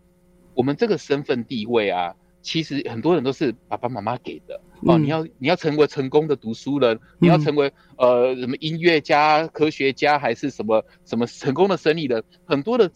[0.53, 2.15] 我们这个身份地位啊。
[2.47, 4.97] 其实很多人都是爸爸妈妈给的哦。
[4.97, 7.67] 嗯、你要你要成为成功的读书人，你要成为、
[7.97, 12.89] 嗯、呃什么音乐家、科学家，还是什么什么成功的生意人，很多的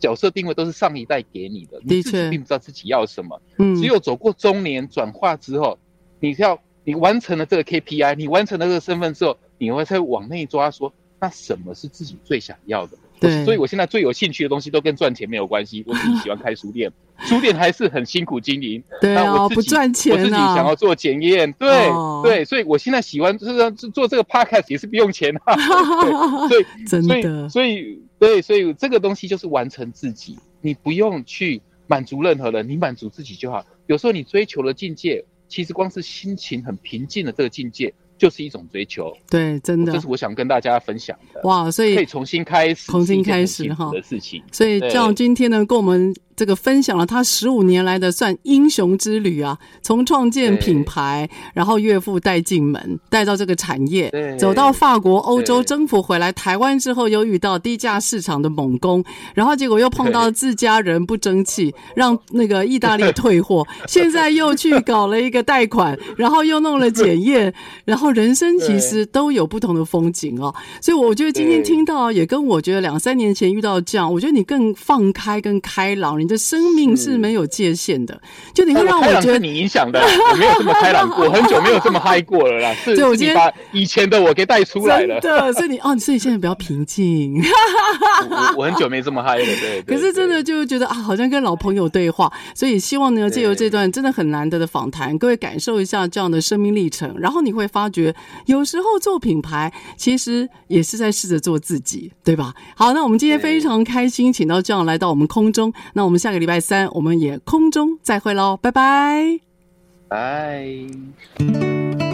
[0.00, 3.40] 角色定位都是上一代给你的，你自己并不知道自己要什么。
[3.58, 5.78] 嗯，只有走过中年转化之后，
[6.18, 12.98] 你要你完成了这个 KPI，你完成了这个身份之后，你会再往内抓，说那什么是自己最想要的？
[13.20, 15.82] 对，所以我现在最有兴趣的东西都跟赚钱没有关系。
[15.86, 18.82] 我自己喜欢开书店，书店还是很辛苦经营。
[19.00, 20.16] 对啊，我不赚钱啊。
[20.16, 25.54] 我自己想要做检验，对、哦、对，所以我现在喜欢就是做这个 podcast 也是不用钱啊。
[26.48, 33.64] 对，所以 真的，所以所以对，所以这个东西就是完成自己，你不用去满足任何人，你满足自己就好。
[33.86, 37.94] 有时候你追求的境界，其实光是心情很平静的这个境界。
[38.18, 41.40] 就是一种追求，对，真的，这是我想跟大家分享的。
[41.44, 44.42] 哇，所以可以重新开始，重新开始哈的事情。
[44.52, 46.14] 所以这样今天呢，跟我们。
[46.36, 59.02] 这个分享了他十五年来的算英雄之旅啊，从创建品牌，然后岳父带进门，带到这个产业，走到法国、欧洲征服回来，台湾之后又遇到低价市场的猛攻，
[59.34, 67.54] 然后结果又碰到自家人不争气，让那个意大利退货， 现在又去搞了一个贷款，然后又弄了检验，
[67.86, 70.54] 然后人生其实都有不同的风景哦。
[70.82, 76.25] 所以我觉得今天听到也跟我觉得两三年前遇到这样，我觉得你更放开、更开朗。
[76.26, 78.20] 你的生命是没有界限的，
[78.52, 82.74] 就你会让我觉得你影响的，我没有这么开朗过， 很久没有这么嗨过了啦。
[82.82, 85.20] 是，是你把以前的我给带出来了。
[85.20, 87.40] 真的，所以你哦，所以现在比较平静。
[88.28, 89.80] 我我很久没这么嗨了，对。
[89.86, 92.32] 可是真的就觉得啊，好像跟老朋友对话。
[92.56, 98.12] 所以希望呢，借由这段真的很难得的访谈，各位感受一下这样的生命历程，然后你会发觉，
[98.46, 102.52] 有时候做品牌其实也是在试着做自己，对吧？
[102.74, 109.40] 好，那我们今天非常开心，请到 John 来到我们空中，那我下个礼拜三，我们也空中再会喽，拜拜，
[110.08, 112.05] 拜。